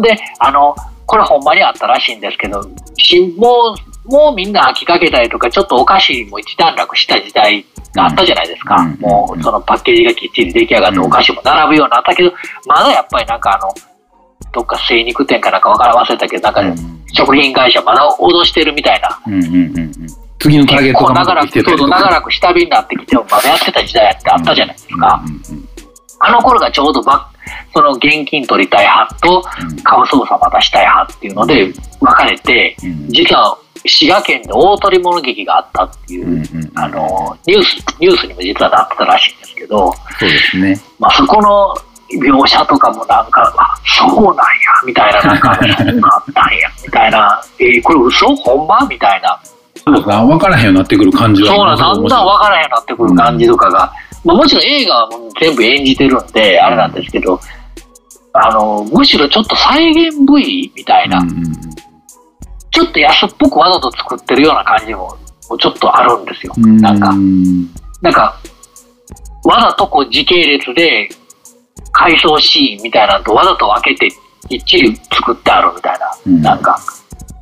[0.00, 0.74] で、あの、
[1.06, 2.62] これほんまにあったらしいんですけど、
[2.98, 3.74] しも
[4.06, 7.64] う、もうみんな飽きかけたりとか、ちょっとお菓子も一段落した時代
[7.94, 8.76] があったじゃないですか。
[8.76, 12.32] うんもうそのパッケージがきっちり出来上がってうんお菓子も並ぶようになったけど、
[12.66, 13.72] まだやっぱりなんかあの、
[14.52, 19.20] どっか精肉店かなんか分から忘れたけど、なんかうん食品会社まだ脅してるみたいな。
[19.26, 19.92] うんうんうんうん
[20.38, 22.10] 次のターゲットが長らく、そうそう長か。
[22.10, 25.22] らく下火になってきてもまだやってた時代ってあったじゃないですか。
[26.20, 27.30] あの頃がちょうどば
[27.72, 29.42] その現金取りたい派と
[29.84, 33.08] 株操作またしたい派っていうので分かれて、うん。
[33.08, 40.80] 実は滋賀県で大鳥物劇があったっていう、あのニュースニュースにも実はなってたらしいんですけど、そうですね。
[40.98, 41.74] まあ、そこの
[42.20, 44.42] 描写とかもなんか、あそうなんや、
[44.84, 48.34] みたいな、なんか、そんなったんや、みたいな、えーこれ嘘？
[48.34, 48.80] ほんま？
[48.88, 49.40] みたいな、
[49.92, 50.02] そう。
[50.02, 51.48] 分からへんようになってくる感じは。
[51.48, 53.92] そうなん、だんだん分からへんようになってくる感じとかが、
[54.24, 55.10] まあ、もちろん映画は
[55.40, 57.40] 全部演じてるんで、あれなんですけど、
[58.32, 61.58] あの、むしろちょっと再現 V みたいな、うん
[62.70, 65.16] ちょっと安っぽくわざと作ってるような感じも、
[65.58, 66.54] ちょっとあるんですよ。
[66.56, 66.76] うん。
[66.76, 67.10] なんか。
[67.10, 67.66] う、ん
[68.02, 68.38] なんか、
[69.44, 71.08] わざとこう時系列で
[71.90, 74.14] 回想シーンみたいなのとわざと分けて
[74.48, 76.42] きっちり作ってあるみたいな、うん。
[76.42, 76.78] なんか、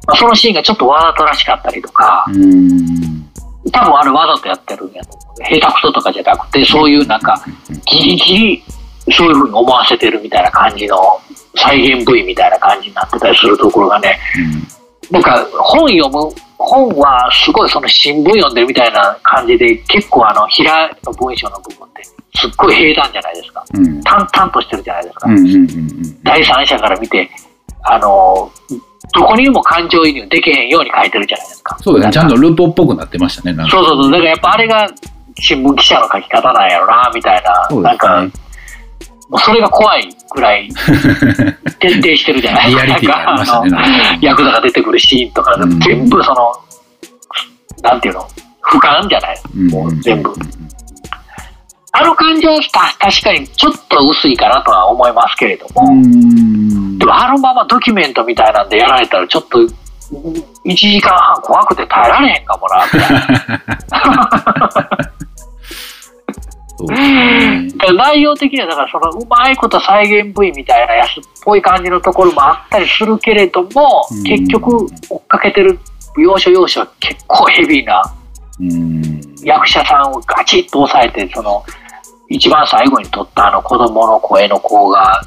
[0.06, 3.26] まあ、そのシーンがちょっとわざとらしかったりとか、うん
[3.72, 5.42] 多分あれわざとやってるんやと思う。
[5.42, 7.44] 下手くそとかじゃなくて、そういうなんか、
[7.84, 8.64] ギリギリ
[9.12, 10.96] そういうふうに思わせてるみたいな感じの
[11.56, 14.18] 再現 V みたいな感じになってたりするところがね、
[15.10, 23.64] なんか本読む、本はすごいその新聞読んでるみたいな感じで、結構あの平の文章の部分ってすっごい平坦じゃないですか。
[23.74, 25.28] うん淡々としてるじゃないですか。
[26.22, 27.28] 第三者から見て、
[27.82, 28.50] あの、
[29.14, 31.76] どこにも感情移入できへんように書いてるじゃないですか。
[31.80, 32.12] そうですね。
[32.12, 32.34] ちゃんと。
[32.34, 33.52] とルポっぽくなってましたね。
[33.54, 34.12] なんかそうそうそう。
[34.12, 34.88] だからやっぱあれが
[35.38, 37.66] 新聞記者の書き方なんやろな、みたいな。
[37.70, 38.42] そうなんか、ですね。
[39.30, 40.68] もうそれが怖いくらい
[41.80, 42.84] 徹底してるじゃないですか。
[42.86, 43.80] リアリティがありましたねな
[44.16, 46.52] んヤクザが出てくるシーンとか、うん全部その、
[47.82, 48.20] なんていうの、
[48.70, 49.36] 俯瞰じゃない？
[49.56, 50.65] うんもう全部うんうん
[51.98, 63.26] あの感じはた確かにちょっと薄いかなとは思いますけれども、うんでもあのままドキュメントみたいなんでやられたらちょっと1時間半怖くて耐えられへんかもな、みたいな。
[66.76, 67.68] そうですね。
[67.96, 75.78] 内容的にはだからそのうまいこと再現 V みたいな安っぽい感じのところもあったりするけれども、うん結局追っかけてる
[76.18, 78.02] 要所要所は結構ヘビーな
[78.60, 81.64] うん役者さんをガチッと抑えてその
[82.28, 85.22] 一番最後に撮ったあの子供の声の子が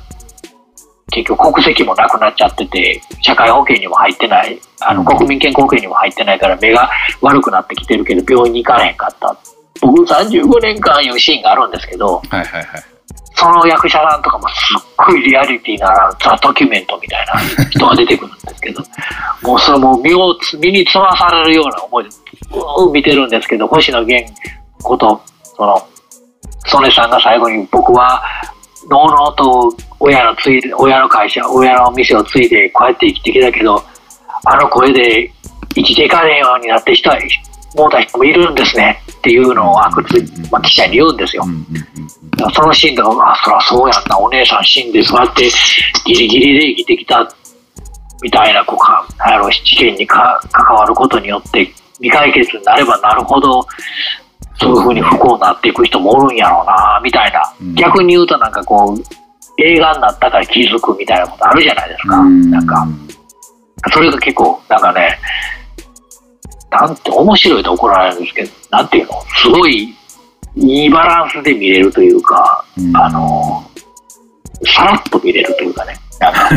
[1.12, 4.60] 結局国籍もなくなっちゃってて社会保険にも入ってない。
[4.82, 5.06] あのうん。
[5.06, 6.90] 国民健康保険にも入ってないから目が
[7.22, 9.38] 悪くなってきてるけど病院に行かれへんかった。
[9.82, 12.84] 僕35年間いうシーンがあるんですけどはいはいはい。
[13.36, 18.84] その役者さんとかもすっごいリアリティなザ・ドキュメントみたいな人が出てくるんですけど
[19.42, 22.10] もうそれもう身をつ身につまされるような思いで
[22.92, 24.34] 見てるんですけど星野源
[24.84, 25.22] こと
[25.56, 25.88] その
[26.66, 28.22] 曽根さんが最後に僕は
[28.90, 33.84] のうのうと親のついで親の会社親の店を継いでこうやって生きてきたけど
[34.46, 35.32] あの声で
[35.76, 37.18] 生きていかねえようになってした
[37.76, 41.44] もうた人もいるんですねっていうのを悪つ、まあ、記者に言うんですよ。
[42.54, 45.50] そのシーンとか、あ、そらそうやんな、お姉さん死んで、そうやって
[46.06, 47.36] ギリギリで生きてきた、
[48.22, 53.66] みたいな、こうか、なんやろ、事件にか関わることによって、未解決になればなるほど、
[54.60, 57.42] そういうふうに不幸になっていく人もおるんやろうな、みたいな。
[57.62, 57.76] うん。
[57.76, 59.04] 逆に言うとなんかこう、
[59.62, 62.18] 映画になったから気づくみたいなことあるじゃないですか。
[62.18, 62.52] うん。
[62.52, 62.88] なんか、
[63.94, 65.18] それが結構、なんかね、
[66.72, 69.96] なんて面白いと怒られるんですけど、なんていうの、すごい
[70.56, 72.96] いいバランスで見れるというか、うん。
[72.98, 73.64] あの、
[74.76, 75.96] さらっと見れるというかね。
[76.20, 76.50] なんか。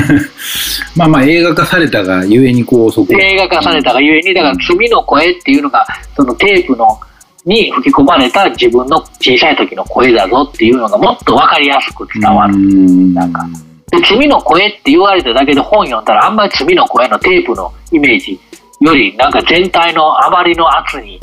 [0.97, 3.09] まあまあ映画化されたがゆえにこうそこ。
[3.13, 5.87] 映画化されたがゆえに、だから罪の声っていうのが、
[6.17, 6.99] そのテープの、
[7.45, 12.55] に吹き込まれた自分の小さい時の声だぞっていうのがもっとわかりやすく伝わる。
[12.55, 13.15] うん。
[13.15, 13.47] なんか。
[13.91, 18.41] で罪の声って言われただけで本読んだらあんまり罪の声のテープのイメージ
[18.81, 21.21] よりなんか全体のあまりの圧に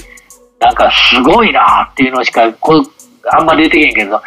[0.59, 2.83] なんかすごいなっていうのしかこう
[3.31, 4.21] あんまり出てけんけど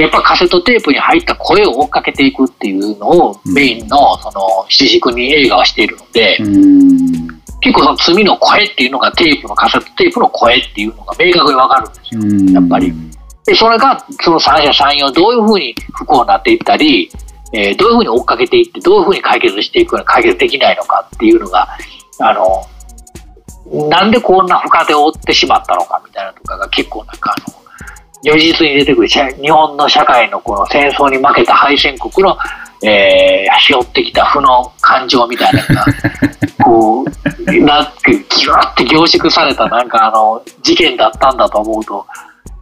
[0.00, 12.20] やっぱカセットテープに入った声を追っかけていくっていうのをメインのその主軸に映画はしているので、うん結構その罪の声っていうのがテープのカセットテープの声っていうのが明確にわかるんですよ。
[12.20, 12.92] うんやっぱり
[13.46, 17.10] で、それが、その三者三様、どういうふうに不幸になっていったり、
[17.52, 21.68] えーどういうふうに追っかけていって、どういうふうに解決していくのか、解決できないのかっていうのが、
[22.20, 27.54] あの、なんでこんな深手を負ってしまったのかみたいなのとかが結構なんかあの、
[28.22, 32.36] 如実に出てくる社日本の社会のこの戦争に負けた敗戦国の、
[32.86, 35.84] えー、背負ってきた負の感情みたいなのが、
[36.64, 42.06] こう、なって、ギュワって凝縮されたなんかあの、事件だったんだと思うと、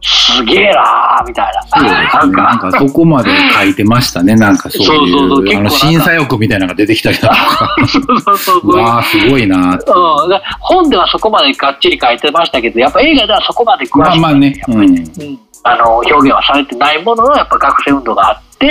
[0.01, 2.01] すげえなーみたいそうですな。
[2.01, 4.35] ねなんなんか、かそこまで書いてましたね。
[4.35, 7.75] なんかそうそうそうそういう、あの、結構なんか審査欲みたいなのが出てきたりだとか。
[7.87, 14.61] そうそうそううわあすごいなってうん、本ではそこまでがっちり書いてましたけど、やっぱ映画ではそこまで詳しくまあまあね。
[14.67, 14.79] うん。
[14.79, 18.69] うんあの表現はされてないものの、やっぱ学生運動があって、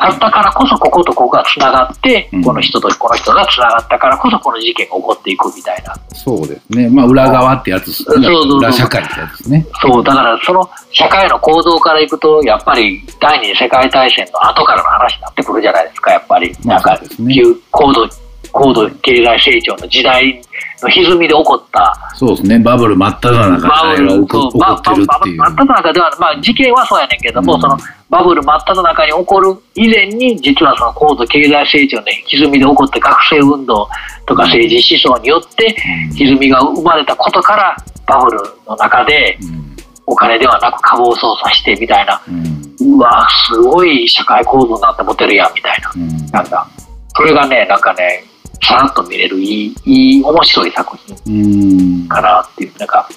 [0.00, 5.94] あったからこそこことここがつながって、うんこの人とこの人がつながったからこそこの事件が起こっていくみたいな。
[6.14, 6.88] そうですね。
[6.88, 8.28] まあ、裏側ってやつですね。
[8.28, 9.66] 裏社会ってやつですね。
[9.80, 16.52] そう、だからその社会の構造からいくと、やっぱり第二次世界大戦の後からの話になってくるじゃないですか、やっぱり。
[16.64, 18.08] まあなんかそうですね急高度、
[18.52, 20.42] 高度経済成長の時代の
[20.88, 22.12] 歪みで起こった。
[22.14, 22.58] そうですね。
[22.58, 25.36] バブル真っ只中でバブルそうまってるっていう。
[25.38, 27.60] ま真っ只中では、まあ、事件はそうやねんけども、うん。
[27.60, 27.78] その
[28.08, 33.88] バブル真っ只中に起こる以前に、実はその高度経済成長の歪みで起こった学生運動
[34.26, 35.76] とか政治思想によって、
[36.08, 36.14] うん。
[36.14, 37.76] 歪みが生まれたことから、
[38.06, 39.70] バブルの中でうん。
[40.06, 42.96] お金ではなく株を操作してみたいな、うん。
[42.96, 45.92] うわ、すごい社会構造になって持てるやんみたいな。
[45.94, 46.26] うん。
[46.32, 46.68] なんか、
[47.14, 48.24] それがね、なんかね、
[48.62, 53.08] さらっと見れるいい、いい、面白い作品うんかなっていう、なんか、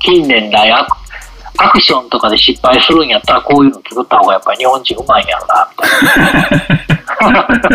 [0.00, 0.96] 近年来アク、
[1.58, 5.88] アクションとかで失敗するんやったら、こういうの作った方がやっぱり日本人うまいんやろな、みた
[7.28, 7.72] い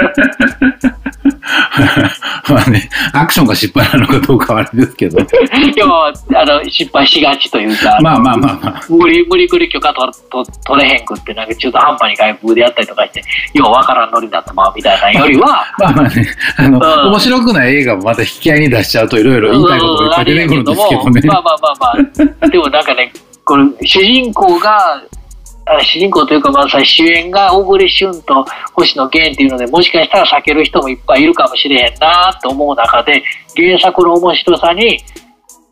[0.89, 0.97] な。
[2.49, 5.17] まあね、アクションが失敗なのかどうかはあれですけど。
[5.75, 6.13] でも、あ
[6.45, 8.81] の、失敗しがちというか、まあまあまあまあ。
[8.89, 13.23] 無理、無理くり許可取と取れへんくって、なんか中途半端に外国でやったりとかして、
[13.53, 16.27] ようわからんノリになってまうみたいなよりは、 まあまあね、
[16.57, 21.21] あの、うん面白くない映画もまた引き合いに出しちゃうといろいろ言いたいことがいっぱい出てくるんですけどね。
[21.25, 23.11] まあまあまあまあ、でもなんかね、
[23.43, 25.01] これ、主人公が、あ
[25.83, 33.23] 主人公というか、まあ、さ主演が小栗旬と星野源っていうので、もしかしたら避ける人もいっぱいいるかもしれへんなと思う中で、
[33.55, 34.99] 原作の面白さに、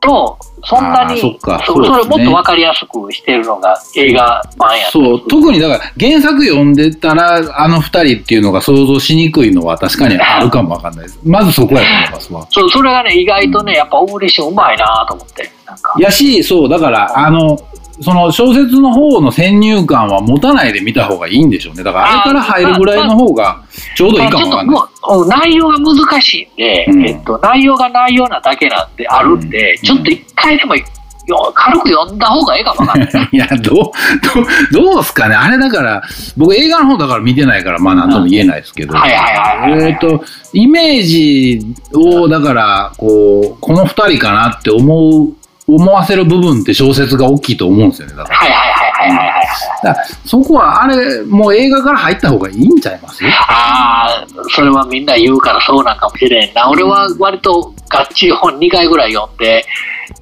[0.02, 11.20] と、そんなに、そねそれをもっと分かりやすくしてるのが映画版やそう、特にだから原作読んでたら、あの二人っていうのが想像しにくいのは確かにあるかもわかんないです。
[11.24, 12.48] まずそこやと思いますわ。
[12.50, 15.52] そう、それがね、意外とね、やっぱ小栗旬うまいなと思って。
[16.00, 17.60] やし、そう、だから、あの、
[18.02, 21.84] その小説の方の先入観は持たないで見た方がいいんでしょうね。
[21.84, 23.64] だからあれから入るぐらいの方が
[23.96, 24.76] ちょうどいいかもわかんない。
[24.76, 30.76] ちょっともう内容が難しいんで、うんえっと、内容が内容なだけなんであるんで、うんちょっと一回でも
[31.28, 33.30] よ軽く読んだ方がいいかもわかんないな。
[33.32, 35.36] いや、どう、どう、どうすかね。
[35.36, 36.02] あれだから、
[36.38, 38.96] 僕映画の方だから見てないから、まあなんとも言えないですけど。
[38.96, 40.24] はいはいはいはいえっ、と、
[40.54, 41.60] イメージ
[41.94, 45.34] を、だから、こう、この二人かなって思う、
[45.68, 48.16] 思わせる部分って小説が大きいと思うんですよね。
[48.16, 48.36] だから。
[48.36, 49.48] はいはいはいはいはいはい。
[49.84, 53.24] だからそこは、あれ、もう映画から入った方がいいんちゃいます？
[53.26, 56.70] ああ、それはみんな言うからそうなんかもしれんな。
[56.70, 59.66] 俺は割とがっちり本2回ぐらい読んで、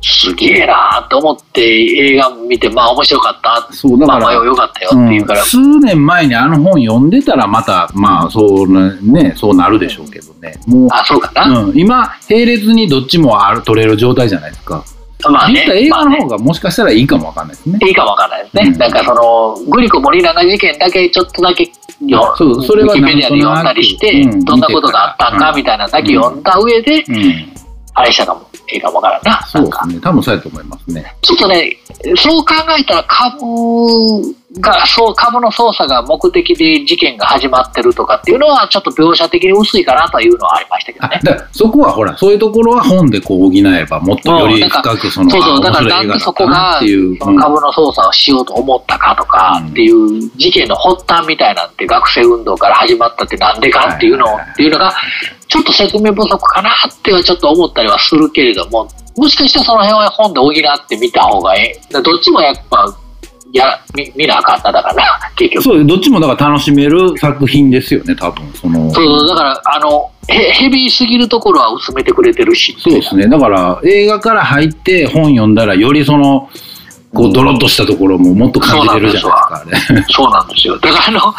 [0.01, 3.73] すげえなと思って映画見て、まあ面白かった。
[3.73, 5.43] そう、だまあから、まあよかったよっていうから。
[5.43, 11.63] 数年前にあの本読んでたらまたまあそうねそうなるでしょうけどねもう、あ、そうかな。
[11.63, 14.85] うん、今並列にどっちもある取れる状態じゃないですか
[15.27, 15.67] まあね。
[15.69, 18.63] 映画の方がもしかしたらいいかもわかんないですね、いいかもわかんないですね。
[18.67, 18.77] うん。
[18.77, 21.69] なんかその、グリコ森永事件だけちょっとだけ
[22.07, 27.53] よ、そうそれはウィキペディアで読んだりして、うんどんなことがあったんか見みたいなのだけ読んだ上で、うん、
[27.95, 29.41] あれしたかも、いいかもわからんな。
[29.45, 29.99] そうんですね。
[30.01, 31.15] 多分そうやと思いますね。
[31.21, 31.77] ちょっとね、
[32.15, 41.19] そう考えたら株がそう株の操作が目的で事件が始まってるとかっていうのはちょっと描写的に薄いかなというのはありましたけどね。
[41.23, 54.91] だそこはほらそういうところは本でこう補えばもっとより深くそのそうそうだからなんでそこがその株の操作をしようと思ったかとかっていう事件の発端みたいなんて学生運動から始まったってなんでかっていうのっていうのが
[55.47, 62.01] ちょっと説明不足かなってはちょっと思ったりはするけれどももしかしたらその辺は本で補ってみた方がええ。
[62.01, 63.08] どっちもやっぱい
[63.53, 65.63] や、見見なあかんな、だから、結局。
[65.63, 68.91] そう、どっちもだから楽しめる作品ですよね、多分その。
[68.91, 72.75] そう、だから、あの、ヘヘビーすぎるところは薄めてくれてるし。
[72.79, 73.27] そうですね。
[73.27, 76.49] だから、映画から入って本読んだら、よりその、
[77.13, 80.05] こう、ドロッとしたところももっと感じれるじゃないですか、ね。
[80.09, 80.77] そうなんですよ。
[80.77, 81.33] だから、あの、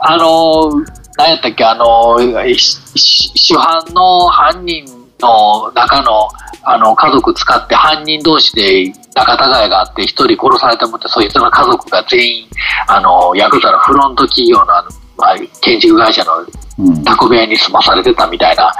[0.00, 0.84] あの、
[1.16, 2.18] 何やったっけ、あの、
[2.48, 4.84] 主犯の犯人
[5.20, 6.28] の中の、
[6.64, 12.46] あの、家族使って犯人同士で仲違いがあって一人殺されてもってそいつの家族が全員
[12.86, 18.70] あのヤクザのフロント企業のあの、まあ、建築会社の宅部屋に住まされてたみたいな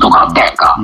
[0.00, 0.78] とかあったやんか。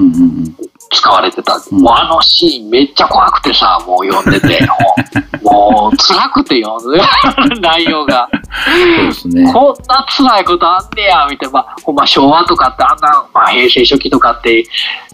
[0.90, 1.58] 使われてた。
[1.70, 4.66] もうあのシーンめっちゃ怖くてさ、もう読んでて、
[5.42, 7.02] もう辛くて読んで、
[7.60, 8.28] 内容が。
[8.64, 9.52] そうですね。
[9.52, 11.52] こんな辛いことあんねや、みたいな。
[11.52, 14.64] まあ、ほんま昭和とかってあんな、まあ平成初期とかって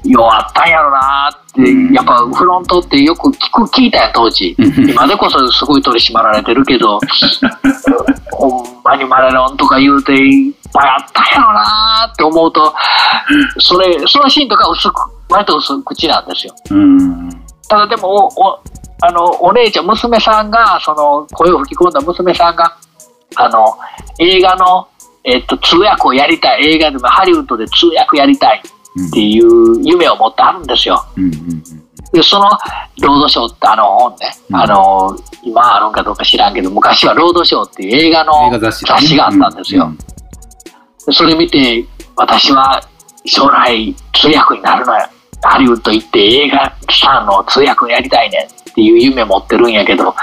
[0.05, 4.57] 弱ったんやろなって、やっぱフロントってよく聞く、聞いたやん、当時。
[4.59, 7.01] 今でこそすごい取り締まられてるけど、
[8.33, 12.75] ほんまにマレロンとか言うて、いっぱいあったんやろなって思うと、
[13.59, 16.55] それ、そのシーンとか薄く、割と薄口なんですよ。
[17.69, 18.61] ただでもおお
[19.01, 22.77] あのお姉ちゃん娘さんがその声を吹き込んだ娘さんが
[23.37, 23.77] あの
[24.19, 24.89] 映画の、
[25.25, 26.75] えっと、通訳をやりたい。
[26.75, 28.63] 映画でもハリウッドで通訳やりたい。
[29.09, 31.05] っていう夢を持ってあるんですよ。
[32.13, 32.49] でその
[33.01, 38.73] ロードショーってあの本ね、うん、あの今あるんかどうか知らんけど昔はロードショーっていう映画の雑
[39.05, 39.93] 誌があったんですよ。
[41.11, 42.81] それ見て私は
[43.25, 45.09] 将来通訳になるのよ。
[45.49, 50.15] ハリウッド行って映画さんの通訳をやりたいねっていう夢持ってるんやけど、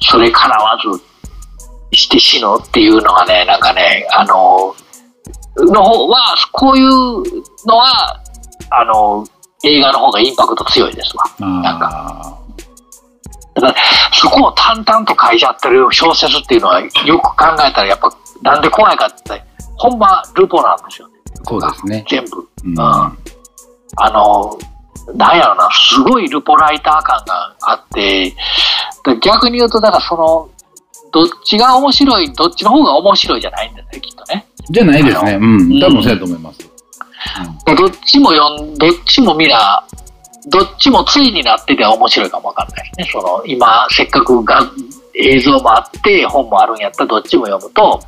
[0.00, 4.74] それ叶わずして死ぬっていうのがね、なんかね、あの、
[5.56, 6.86] の方は、こういう
[7.66, 8.20] のは、
[8.70, 9.26] あの、
[9.64, 11.24] 映画の方がインパクト強いですわ。
[11.38, 12.38] なんか。
[13.54, 13.74] だから、
[14.12, 18.10] そこを淡々と書いちゃってる小説っていうのは、よく考えたら、やっぱ、
[18.42, 19.42] なんで怖いかって、
[19.76, 21.14] ほんま、ルポなんですよね。
[21.42, 22.04] そうですね。
[22.08, 22.48] 全部。
[22.64, 22.74] うん。
[23.96, 24.58] あの、
[25.14, 28.34] なんやろな、すごいルポライター感があって、
[29.22, 30.48] 逆に言うと、だからその、
[31.12, 34.46] どっちが面白い、どっちの方が面白いじゃないんだよね、きっとね。
[34.70, 35.32] じゃないですね。
[35.40, 35.80] うん。
[35.80, 36.70] 多分そうやと思います。
[37.66, 39.84] うん、どっちも読ん、どっちも見な、
[40.46, 43.10] どっちもついになってて面白いかもわかんないですね。
[43.12, 44.62] その、今、せっかくが
[45.14, 48.00] 映像もあって、本もあるんやったらどっちも読むと、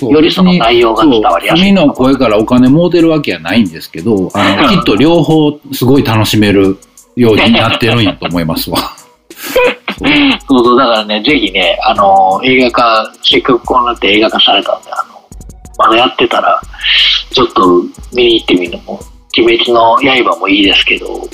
[0.00, 1.62] よりその内容が伝わりやすい。
[1.62, 6.78] 君の声からお金儲てるわけはないんですけど、あの、きっと両方すごい楽しめる
[7.16, 8.78] ようになってるんやと思いますわ。
[10.48, 15.20] そうそう、だからね、ぜひね、あの、映画化、せっかくこうなって映画化されたんで、あの、
[15.78, 16.60] まだやってたら、
[17.30, 17.82] ちょっと
[18.14, 19.00] 見に行ってみるのも、
[19.36, 21.28] 鬼滅の刃もいいですけど、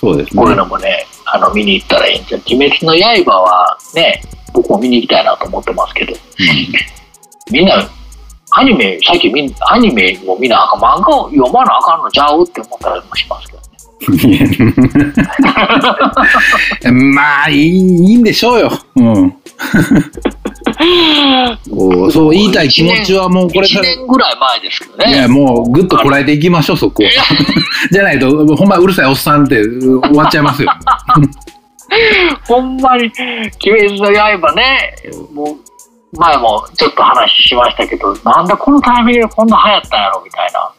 [0.00, 0.42] そうですね。
[0.42, 2.40] こういうのもね、あの、見に行ったらいいんですよ。
[2.46, 6.16] 鬼滅の刃はね、僕も見に行きたいなと思ってますけど、うん、
[7.52, 7.88] みんな
[8.56, 13.64] アニメ、さっきみアニメも見なあかん、漫画を読まなあかんのちゃうって思ったりもしますけどね。
[17.14, 18.70] まあいい、いいんでしょうよ。
[18.96, 19.34] うん。
[21.70, 23.80] こうそう言いたい気持ちはもうこれから。
[23.80, 25.12] 1年ぐらい前ですけどね。
[25.12, 27.10] いや、もうぐっとこらえていきましょう、そこは。
[27.90, 30.70] じゃないと、ほんまうるさいおっさんって終わっちゃいますよ。
[32.46, 34.94] ほんまに、鬼滅の刃ね、
[35.32, 35.56] もう、
[36.16, 40.72] 前もちょっと話しましたけど、なんでこのタイミングでこんな流行ったんやろみたいな。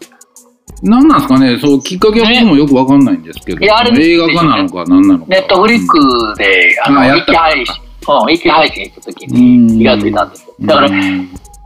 [0.83, 5.25] なんなんですかね、そうきっかけは僕もよくわかんないんですけど、ね、映画化なのか何なのか。
[5.27, 7.75] ネットフリックで、あの、一気配信、
[8.07, 10.55] うん、一気配信した時に気がついたんですよ。
[10.61, 10.89] だから、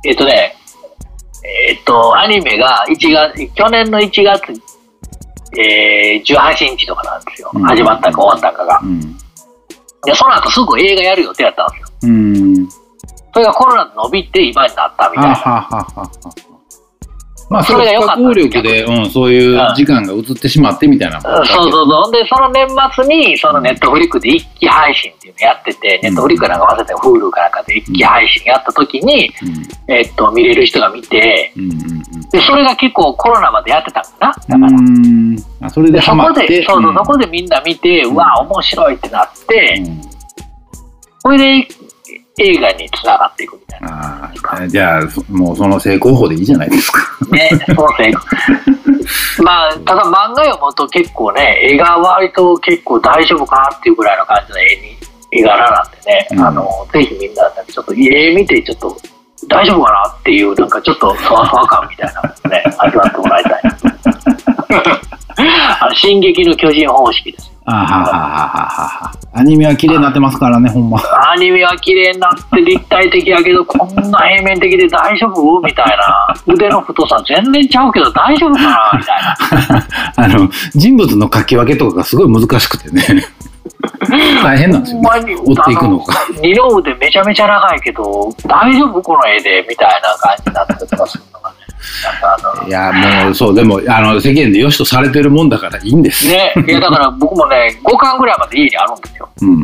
[0.05, 0.55] えっ、とね、
[1.67, 4.53] えっ、と、アニメが1月、去年の1月、
[5.57, 7.51] えー、18日とかなんですよ。
[7.65, 8.81] 始まったか終わったかが。
[10.05, 12.78] で、その後すぐ映画やる予定やったんですよ。
[13.39, 15.89] それがコロナで伸びて今になったみたいな。
[17.49, 18.15] まあ、それが良かった。
[18.17, 22.11] 効力で、うん、そういう時間が移ってしまってみたいな、うん、そうそうそう。
[22.11, 29.31] で、その年末に、そのネットフリックで一気配信っていうのやってて、ネットフリックなんか忘れて、フールかなんかで一気配信やった時に、
[29.87, 34.27] うん、えっと、見れる人が見て、うんうんうん、で、それが結構コロナまでやってたんかな。
[34.27, 34.75] だか
[35.61, 35.67] ら。
[35.67, 39.83] あそれでそこで、そうそう、そこでみんな見て、うわ、面白いってなって、
[41.21, 41.67] それで、
[42.39, 44.23] 映画につながっていくみたいな。
[44.23, 46.99] ああ、じゃあ、そもうその成功法でいいじゃないですか。
[47.31, 48.13] ね、そのせい。
[49.43, 54.97] まあ、ただ漫画読むと結構ね、絵が割と結構大丈夫かなっていうぐらいの感じの絵に、
[55.31, 58.97] 絵柄なんでね、うんあの、ぜひみんな、ちょっと絵見てちょっと
[59.47, 63.61] 大丈夫かなっていう、なんかちょっとそわそわ感みたいなのをね、味わってもらいたい。
[65.81, 67.51] あの、進撃の巨人方式です。
[67.71, 69.11] あははははは。
[69.31, 70.99] アニメは綺麗になってますからね、ほんま。
[71.31, 75.61] アニメは綺麗になって立体的やけど、こんな平面的で大丈夫？
[75.61, 76.33] みたいな。
[76.47, 78.91] 腕の太さ全然ちゃうけど大丈夫かな？
[78.97, 79.87] みたいな。
[80.17, 83.03] あの、人物の書き分けとかがすごい難しくてね。
[84.43, 85.09] 大変なんですよね。
[85.09, 86.13] 追っていくのが。
[86.15, 89.01] あの二の腕めちゃめちゃ長いけど、大丈夫？
[89.01, 89.65] この絵で？
[89.69, 91.19] みたいな感じになってます
[92.67, 92.91] いや、
[93.23, 96.27] もう、そう、でも、あの、世間で良しとされてるもんだからいいんです。
[96.27, 99.29] ね、いやだから僕もね、5巻ぐらいまで家にあるんですよ。
[99.41, 99.59] うん。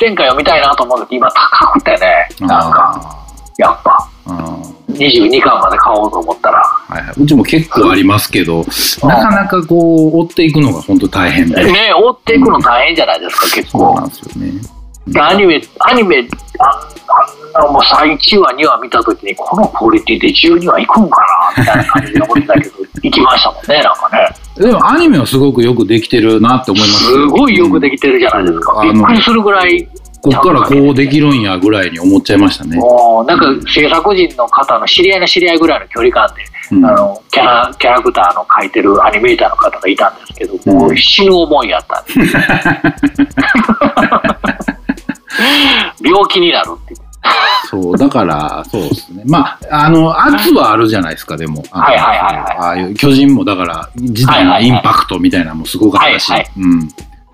[0.00, 3.16] 前回読みたいなと思うんだけど、今高くてね、なんか、
[3.58, 7.14] やっぱ、あーあ22巻まで買おうと思ったら、ーはいはい。
[7.22, 8.64] うちも結構ありますけど、
[9.02, 11.64] なかなかこう、追っていくのが本当大変で。
[11.64, 14.08] ね、追っていくの大変じゃないですか、結構そうなん。
[14.08, 14.52] ですよね。
[15.16, 16.26] アニメ、アニメ、
[16.58, 16.94] あん
[17.56, 21.20] あんなもう最1話、2話見たときに、このクオリティで12話いくんか
[21.56, 24.34] なみたいな感じで思ってたけど、行きましたもんね、なんかね。
[24.56, 28.72] でもアニメはすごくよくできてるなって思いますすごいよくできてるじゃないですか。
[28.80, 29.88] うんびっくりするぐらい、
[30.22, 32.76] こっからこうできるんやぐらいに思っちゃいましたね。
[32.78, 36.42] もうなんか制作人の方の知り合いの知り合いぐらいの距離感で、
[36.72, 42.36] うんあのキャラキャラクターの描いてるアニメーターの方がいたんですけど、もう死ぬ思いやったんです。
[46.02, 46.94] 病気になるって。
[47.70, 49.22] そう、だから、そうですね。
[49.26, 51.64] まあ、あの、圧はあるじゃないですか、でも。
[51.70, 56.30] はいはいはいはいああいう巨人も、だから、自体のインパクトみたいなのもすごかったし。
[56.30, 56.88] はいはいうん。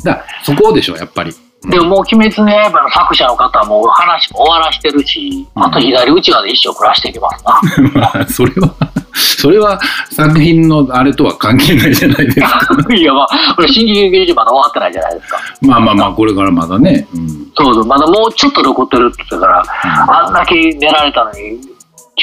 [0.05, 1.35] だそこでしょ、やっぱり。
[1.69, 8.01] でももう「鬼滅の刃」の作者の方はもう話も終わらしてるし、うんあと左内輪で一生暮らしていきますな。
[8.01, 8.75] まあ、それは、
[9.13, 9.79] それは
[10.11, 12.67] 作品のあれとは関係ないじゃないですか。
[12.95, 15.39] いやまあ、これ新劇劇場まだ終わってないじゃないですか。
[15.61, 17.07] まあまあまあ、これからまだね。
[17.15, 17.29] うん。
[17.55, 21.61] そうそう、まだもうちょっと残ってるって言ってたから、あんだけ練られたのに、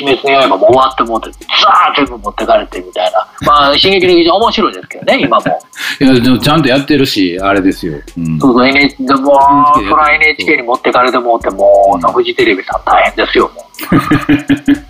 [0.03, 3.27] 鬼滅の刃も終わってもうて、ザー全部持ってかれてみたいな。
[3.45, 5.45] まあ、進撃の劇場面白いですけどね、今も。
[5.99, 7.99] いや、でもちゃんとやってるし、あれですよ。
[8.17, 8.39] うん。
[8.39, 9.39] そうそう、NHK、でも、
[9.89, 14.87] そら NHK に持ってかれてもうて、もう、フジテレビさん大変ですよ、もう。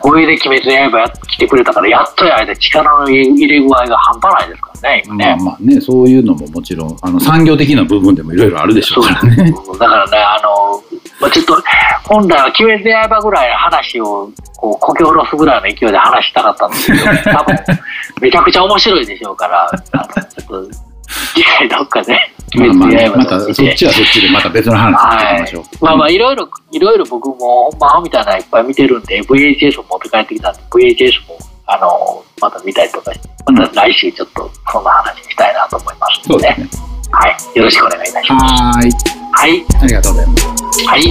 [0.00, 5.44] これで鬼滅の刃やってきてくれたから、やっとやで力の入れ具合が半端ないですからね、今まあね。
[5.44, 9.52] まあね、そういうのももちろん、あの、産業的な部分でもいろいろあるでしょそううからね。
[9.78, 10.82] だからね、あの、
[11.20, 11.62] まあ、ちょっと、
[12.04, 17.58] 本来は鬼滅の刃ぐらいの話を、こう、こけ下ろすぐらいの勢いで話したかったんですけど、多分、
[18.20, 20.87] めちゃくちゃ面白いでしょうから、あの、ちょっと、
[21.34, 22.18] 次回どっかで、
[22.54, 25.64] まあまあまたそっちはそっちでまた別の話しましょう。
[25.84, 33.12] まあまあ、いろいろ、いろいろ僕も、まあ、みたいなのいっぱい見てるんで、VHS を持って帰ってきたんで、VHS も、あの、また見たりとか
[33.52, 36.88] また来週ちょっと、そんな話したいなと思いますので、そうですね。
[37.10, 37.58] はい。
[37.58, 38.44] よろしくお願いいたします。
[38.62, 38.92] はーい。
[39.32, 39.64] はい。
[39.82, 40.86] ありがとうございます。
[40.86, 41.02] はい。